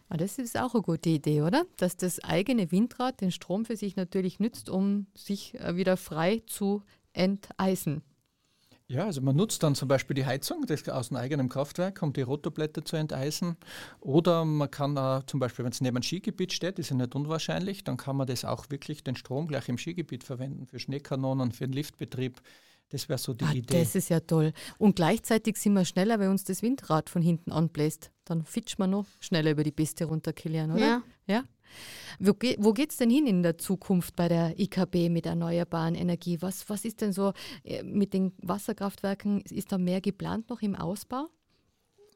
Ah, 0.09 0.17
das 0.17 0.37
ist 0.37 0.57
auch 0.57 0.73
eine 0.73 0.83
gute 0.83 1.09
Idee, 1.09 1.41
oder? 1.41 1.65
Dass 1.77 1.97
das 1.97 2.23
eigene 2.23 2.71
Windrad 2.71 3.19
den 3.19 3.31
Strom 3.31 3.65
für 3.65 3.75
sich 3.75 3.97
natürlich 3.97 4.39
nützt, 4.39 4.69
um 4.69 5.07
sich 5.15 5.55
äh, 5.55 5.75
wieder 5.75 5.97
frei 5.97 6.43
zu 6.47 6.81
enteisen. 7.11 8.03
Ja, 8.89 9.05
also 9.05 9.19
man 9.21 9.35
nutzt 9.35 9.63
dann 9.63 9.75
zum 9.75 9.89
Beispiel 9.89 10.13
die 10.13 10.25
Heizung 10.25 10.65
das 10.65 10.87
aus 10.87 11.11
einem 11.11 11.17
eigenen 11.21 11.49
Kraftwerk, 11.49 12.01
um 12.01 12.13
die 12.13 12.21
Rotorblätter 12.21 12.85
zu 12.85 12.95
enteisen. 12.95 13.57
Oder 13.99 14.45
man 14.45 14.71
kann 14.71 14.97
auch 14.97 15.23
zum 15.23 15.41
Beispiel, 15.41 15.65
wenn 15.65 15.73
es 15.73 15.81
neben 15.81 15.97
einem 15.97 16.03
Skigebiet 16.03 16.53
steht, 16.53 16.79
ist 16.79 16.89
ja 16.91 16.95
nicht 16.95 17.13
unwahrscheinlich, 17.13 17.83
dann 17.83 17.97
kann 17.97 18.15
man 18.15 18.27
das 18.27 18.45
auch 18.45 18.69
wirklich 18.69 19.03
den 19.03 19.17
Strom 19.17 19.47
gleich 19.47 19.67
im 19.67 19.77
Skigebiet 19.77 20.23
verwenden 20.23 20.67
für 20.67 20.79
Schneekanonen, 20.79 21.51
für 21.51 21.65
den 21.67 21.73
Liftbetrieb. 21.73 22.41
Das 22.89 23.09
wäre 23.09 23.17
so 23.17 23.33
die 23.33 23.45
ah, 23.45 23.51
Idee. 23.51 23.79
Das 23.79 23.95
ist 23.95 24.09
ja 24.09 24.21
toll. 24.21 24.53
Und 24.77 24.95
gleichzeitig 24.95 25.57
sind 25.57 25.73
wir 25.73 25.83
schneller, 25.83 26.19
wenn 26.19 26.29
uns 26.29 26.45
das 26.45 26.61
Windrad 26.61 27.09
von 27.09 27.21
hinten 27.21 27.51
anbläst. 27.51 28.11
Dann 28.23 28.45
fitsch 28.45 28.77
man 28.77 28.91
noch 28.91 29.05
schneller 29.19 29.51
über 29.51 29.63
die 29.63 29.71
Piste 29.71 30.05
runter, 30.05 30.31
Kilian, 30.31 30.71
oder? 30.71 30.79
Ja. 30.79 31.03
ja? 31.27 31.43
Wo, 32.19 32.33
wo 32.59 32.73
geht 32.73 32.91
es 32.91 32.97
denn 32.97 33.09
hin 33.09 33.27
in 33.27 33.43
der 33.43 33.57
Zukunft 33.57 34.15
bei 34.15 34.27
der 34.27 34.57
IKB 34.59 35.09
mit 35.09 35.25
erneuerbaren 35.25 35.95
Energie? 35.95 36.37
Was, 36.41 36.69
was 36.69 36.85
ist 36.85 37.01
denn 37.01 37.13
so 37.13 37.33
äh, 37.63 37.83
mit 37.83 38.13
den 38.13 38.33
Wasserkraftwerken? 38.41 39.41
Ist 39.41 39.71
da 39.71 39.77
mehr 39.77 40.01
geplant 40.01 40.49
noch 40.49 40.61
im 40.61 40.75
Ausbau? 40.75 41.27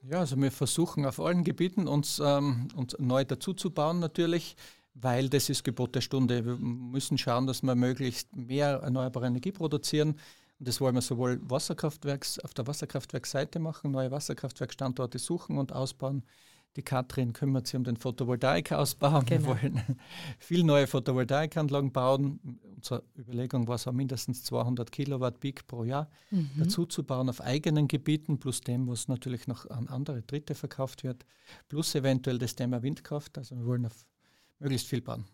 Ja, 0.03 0.19
also 0.19 0.35
wir 0.37 0.51
versuchen 0.51 1.05
auf 1.05 1.19
allen 1.19 1.43
Gebieten 1.43 1.87
uns, 1.87 2.19
ähm, 2.23 2.69
uns 2.75 2.95
neu 2.97 3.23
dazuzubauen 3.23 3.99
natürlich, 3.99 4.55
weil 4.95 5.29
das 5.29 5.49
ist 5.49 5.63
Gebot 5.63 5.93
der 5.93 6.01
Stunde. 6.01 6.43
Wir 6.43 6.57
müssen 6.57 7.19
schauen, 7.19 7.45
dass 7.45 7.61
wir 7.61 7.75
möglichst 7.75 8.35
mehr 8.35 8.79
erneuerbare 8.81 9.27
Energie 9.27 9.51
produzieren. 9.51 10.15
Und 10.61 10.67
das 10.67 10.79
wollen 10.79 10.93
wir 10.93 11.01
sowohl 11.01 11.41
Wasserkraftwerks, 11.41 12.37
auf 12.37 12.53
der 12.53 12.67
Wasserkraftwerksseite 12.67 13.57
machen, 13.57 13.89
neue 13.89 14.11
Wasserkraftwerkstandorte 14.11 15.17
suchen 15.17 15.57
und 15.57 15.73
ausbauen. 15.73 16.21
Die 16.75 16.83
Katrin 16.83 17.33
kümmert 17.33 17.65
sich 17.65 17.77
um 17.77 17.83
den 17.83 17.97
Photovoltaikausbau. 17.97 19.21
Genau. 19.21 19.29
Wir 19.31 19.45
wollen 19.47 19.81
viel 20.37 20.63
neue 20.63 20.85
Photovoltaikanlagen 20.85 21.91
bauen. 21.91 22.59
Unsere 22.75 23.01
Überlegung 23.17 23.67
war 23.67 23.79
so 23.79 23.91
mindestens 23.91 24.43
200 24.43 24.91
Kilowatt 24.91 25.39
Peak 25.39 25.65
pro 25.65 25.83
Jahr 25.83 26.11
mhm. 26.29 26.51
dazu 26.59 26.85
zu 26.85 27.03
bauen 27.03 27.27
auf 27.27 27.41
eigenen 27.41 27.87
Gebieten, 27.87 28.37
plus 28.37 28.61
dem, 28.61 28.87
was 28.87 29.07
natürlich 29.07 29.47
noch 29.47 29.67
an 29.67 29.87
andere 29.87 30.21
Dritte 30.21 30.53
verkauft 30.53 31.03
wird, 31.03 31.25
plus 31.69 31.95
eventuell 31.95 32.37
das 32.37 32.53
Thema 32.53 32.83
Windkraft. 32.83 33.35
Also 33.39 33.55
wir 33.57 33.65
wollen 33.65 33.87
auf 33.87 34.05
möglichst 34.59 34.87
viel 34.87 35.01
bauen. 35.01 35.25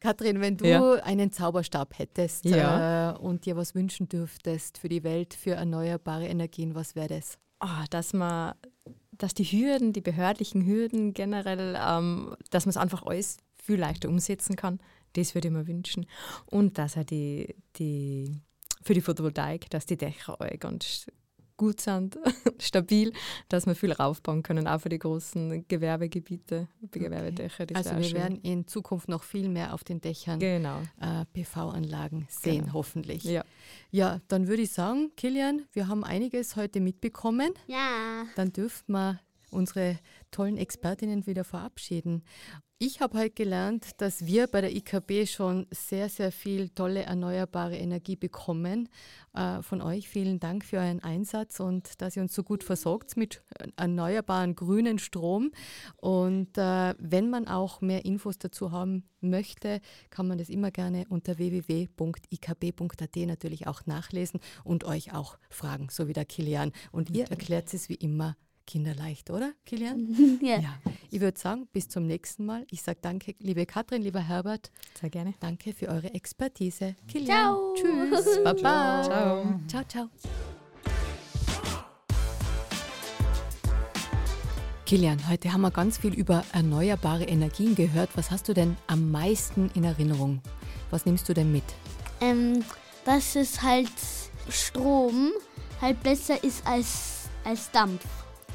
Kathrin, 0.00 0.40
wenn 0.40 0.56
du 0.56 0.66
ja. 0.66 0.94
einen 1.02 1.32
Zauberstab 1.32 1.98
hättest 1.98 2.44
ja. 2.44 3.12
äh, 3.12 3.18
und 3.18 3.46
dir 3.46 3.56
was 3.56 3.74
wünschen 3.74 4.08
dürftest 4.08 4.78
für 4.78 4.88
die 4.88 5.02
Welt, 5.02 5.34
für 5.34 5.52
erneuerbare 5.52 6.26
Energien, 6.26 6.74
was 6.74 6.94
wäre 6.94 7.08
das? 7.08 7.38
Oh, 7.60 7.84
dass 7.90 8.12
man, 8.12 8.54
dass 9.12 9.32
die 9.32 9.44
Hürden, 9.44 9.92
die 9.92 10.02
behördlichen 10.02 10.66
Hürden 10.66 11.14
generell, 11.14 11.78
ähm, 11.80 12.36
dass 12.50 12.66
man 12.66 12.70
es 12.70 12.76
einfach 12.76 13.04
alles 13.04 13.38
viel 13.62 13.78
leichter 13.80 14.08
umsetzen 14.08 14.56
kann. 14.56 14.78
Das 15.14 15.34
würde 15.34 15.48
ich 15.48 15.54
mir 15.54 15.66
wünschen. 15.66 16.06
Und 16.44 16.76
dass 16.76 16.96
er 16.96 17.04
die, 17.04 17.56
die 17.76 18.42
für 18.82 18.94
die 18.94 19.00
Photovoltaik, 19.00 19.70
dass 19.70 19.86
die 19.86 19.96
Dächer 19.96 20.40
alle 20.40 20.58
ganz 20.58 21.06
gut 21.56 21.80
sind, 21.80 22.18
stabil, 22.58 23.12
dass 23.48 23.66
wir 23.66 23.74
viel 23.74 23.92
raufbauen 23.92 24.42
können, 24.42 24.66
auch 24.66 24.80
für 24.80 24.88
die 24.88 24.98
großen 24.98 25.66
Gewerbegebiete, 25.68 26.68
die 26.80 26.98
Gewerbedächer. 26.98 27.66
Das 27.66 27.86
also 27.86 27.98
wir 27.98 28.04
schön. 28.04 28.14
werden 28.14 28.40
in 28.42 28.66
Zukunft 28.66 29.08
noch 29.08 29.22
viel 29.22 29.48
mehr 29.48 29.74
auf 29.74 29.84
den 29.84 30.00
Dächern 30.00 30.38
genau. 30.38 30.80
äh, 31.00 31.24
PV-Anlagen 31.32 32.26
sehen, 32.30 32.62
genau. 32.62 32.74
hoffentlich. 32.74 33.24
Ja. 33.24 33.44
ja, 33.90 34.20
dann 34.28 34.48
würde 34.48 34.62
ich 34.62 34.72
sagen, 34.72 35.12
Kilian, 35.16 35.62
wir 35.72 35.88
haben 35.88 36.04
einiges 36.04 36.56
heute 36.56 36.80
mitbekommen. 36.80 37.52
Ja. 37.66 38.24
Dann 38.36 38.52
dürften 38.52 38.92
wir 38.92 39.20
unsere 39.50 39.98
tollen 40.30 40.56
Expertinnen 40.56 41.26
wieder 41.26 41.44
verabschieden. 41.44 42.22
Ich 42.78 43.00
habe 43.00 43.16
heute 43.16 43.30
gelernt, 43.30 44.02
dass 44.02 44.26
wir 44.26 44.48
bei 44.48 44.60
der 44.60 44.70
IKB 44.76 45.26
schon 45.26 45.66
sehr, 45.70 46.10
sehr 46.10 46.30
viel 46.30 46.68
tolle 46.68 47.04
erneuerbare 47.04 47.78
Energie 47.78 48.16
bekommen. 48.16 48.90
Äh, 49.32 49.62
von 49.62 49.80
euch 49.80 50.10
vielen 50.10 50.40
Dank 50.40 50.62
für 50.62 50.76
euren 50.76 51.02
Einsatz 51.02 51.58
und 51.58 52.02
dass 52.02 52.16
ihr 52.16 52.22
uns 52.22 52.34
so 52.34 52.42
gut 52.42 52.62
versorgt 52.62 53.16
mit 53.16 53.42
erneuerbaren 53.76 54.54
grünen 54.56 54.98
Strom. 54.98 55.52
Und 55.96 56.58
äh, 56.58 56.94
wenn 56.98 57.30
man 57.30 57.48
auch 57.48 57.80
mehr 57.80 58.04
Infos 58.04 58.36
dazu 58.36 58.72
haben 58.72 59.08
möchte, 59.22 59.80
kann 60.10 60.28
man 60.28 60.36
das 60.36 60.50
immer 60.50 60.70
gerne 60.70 61.06
unter 61.08 61.38
www.ikb.at 61.38 63.16
natürlich 63.16 63.66
auch 63.66 63.86
nachlesen 63.86 64.38
und 64.64 64.84
euch 64.84 65.14
auch 65.14 65.38
fragen, 65.48 65.88
so 65.90 66.08
wie 66.08 66.12
der 66.12 66.26
Kilian. 66.26 66.72
Und 66.92 67.08
ihr 67.08 67.30
erklärt 67.30 67.72
es 67.72 67.88
wie 67.88 67.94
immer 67.94 68.36
kinderleicht, 68.66 69.30
oder, 69.30 69.52
Kilian? 69.64 70.38
ja. 70.42 70.58
ja. 70.58 70.80
Ich 71.10 71.20
würde 71.20 71.38
sagen, 71.38 71.66
bis 71.72 71.88
zum 71.88 72.06
nächsten 72.06 72.44
Mal. 72.44 72.66
Ich 72.70 72.82
sage 72.82 72.98
danke, 73.00 73.34
liebe 73.38 73.64
Katrin, 73.66 74.02
lieber 74.02 74.20
Herbert. 74.20 74.70
Sehr 75.00 75.10
gerne. 75.10 75.34
Danke 75.40 75.72
für 75.72 75.88
eure 75.88 76.12
Expertise. 76.14 76.96
Kilian. 77.08 77.26
Ciao. 77.26 77.74
Tschüss. 77.74 78.40
Baba. 78.44 79.02
Ciao. 79.02 79.60
Ciao, 79.68 79.84
ciao. 79.84 80.10
Kilian, 84.86 85.28
heute 85.28 85.52
haben 85.52 85.62
wir 85.62 85.72
ganz 85.72 85.98
viel 85.98 86.14
über 86.14 86.44
erneuerbare 86.52 87.24
Energien 87.24 87.74
gehört. 87.74 88.10
Was 88.14 88.30
hast 88.30 88.48
du 88.48 88.54
denn 88.54 88.76
am 88.86 89.10
meisten 89.10 89.68
in 89.74 89.82
Erinnerung? 89.82 90.40
Was 90.90 91.06
nimmst 91.06 91.28
du 91.28 91.34
denn 91.34 91.50
mit? 91.50 91.64
Ähm, 92.20 92.64
dass 93.04 93.34
es 93.34 93.62
halt 93.62 93.90
Strom 94.48 95.32
halt 95.80 96.00
besser 96.02 96.42
ist 96.42 96.64
als, 96.66 97.28
als 97.44 97.70
Dampf. 97.72 98.04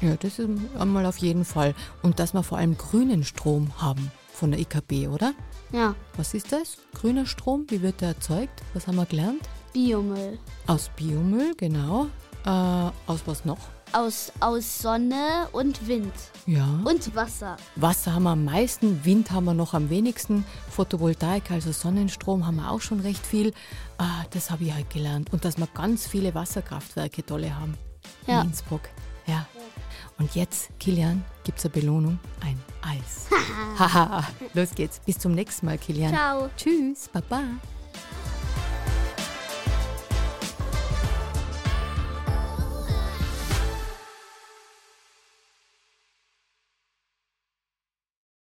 Ja, 0.02 0.16
das 0.16 0.40
ist 0.40 0.48
einmal 0.78 1.06
auf 1.06 1.18
jeden 1.18 1.44
Fall. 1.44 1.74
Und 2.02 2.18
dass 2.18 2.34
wir 2.34 2.42
vor 2.42 2.58
allem 2.58 2.76
grünen 2.76 3.22
Strom 3.22 3.70
haben 3.78 4.10
von 4.32 4.50
der 4.50 4.60
IKB, 4.60 5.06
oder? 5.06 5.32
Ja. 5.70 5.94
Was 6.16 6.34
ist 6.34 6.50
das? 6.52 6.78
Grüner 6.92 7.24
Strom, 7.24 7.66
wie 7.68 7.82
wird 7.82 8.00
der 8.00 8.08
erzeugt? 8.08 8.62
Was 8.74 8.88
haben 8.88 8.96
wir 8.96 9.06
gelernt? 9.06 9.48
Biomüll. 9.72 10.38
Aus 10.66 10.90
Biomüll, 10.96 11.54
genau. 11.56 12.08
Äh, 12.44 12.48
aus 12.48 13.20
was 13.26 13.44
noch? 13.44 13.58
Aus, 13.92 14.32
aus 14.40 14.80
Sonne 14.80 15.48
und 15.52 15.86
Wind. 15.86 16.12
Ja. 16.46 16.66
Und 16.84 17.14
Wasser. 17.14 17.56
Wasser 17.76 18.14
haben 18.14 18.24
wir 18.24 18.30
am 18.30 18.44
meisten, 18.44 19.04
Wind 19.04 19.30
haben 19.30 19.44
wir 19.44 19.54
noch 19.54 19.74
am 19.74 19.88
wenigsten. 19.88 20.44
Photovoltaik, 20.70 21.50
also 21.50 21.70
Sonnenstrom, 21.72 22.44
haben 22.46 22.56
wir 22.56 22.70
auch 22.70 22.80
schon 22.80 23.00
recht 23.00 23.24
viel. 23.24 23.52
Ah, 23.98 24.24
das 24.30 24.50
habe 24.50 24.64
ich 24.64 24.74
halt 24.74 24.90
gelernt. 24.90 25.32
Und 25.32 25.44
dass 25.44 25.58
wir 25.58 25.68
ganz 25.74 26.06
viele 26.06 26.34
Wasserkraftwerke 26.34 27.24
tolle 27.24 27.54
haben. 27.54 27.74
Ja. 28.26 28.40
In 28.40 28.48
Innsbruck. 28.48 28.82
Und 30.22 30.36
jetzt, 30.36 30.70
Kilian, 30.78 31.24
gibt 31.42 31.58
es 31.58 31.64
eine 31.64 31.74
Belohnung, 31.74 32.16
ein 32.42 32.56
Eis. 32.80 33.26
Haha, 33.76 34.22
los 34.54 34.70
geht's. 34.72 35.00
Bis 35.04 35.18
zum 35.18 35.32
nächsten 35.32 35.66
Mal, 35.66 35.78
Kilian. 35.78 36.14
Ciao. 36.14 36.48
Tschüss, 36.56 37.08
Baba. 37.12 37.42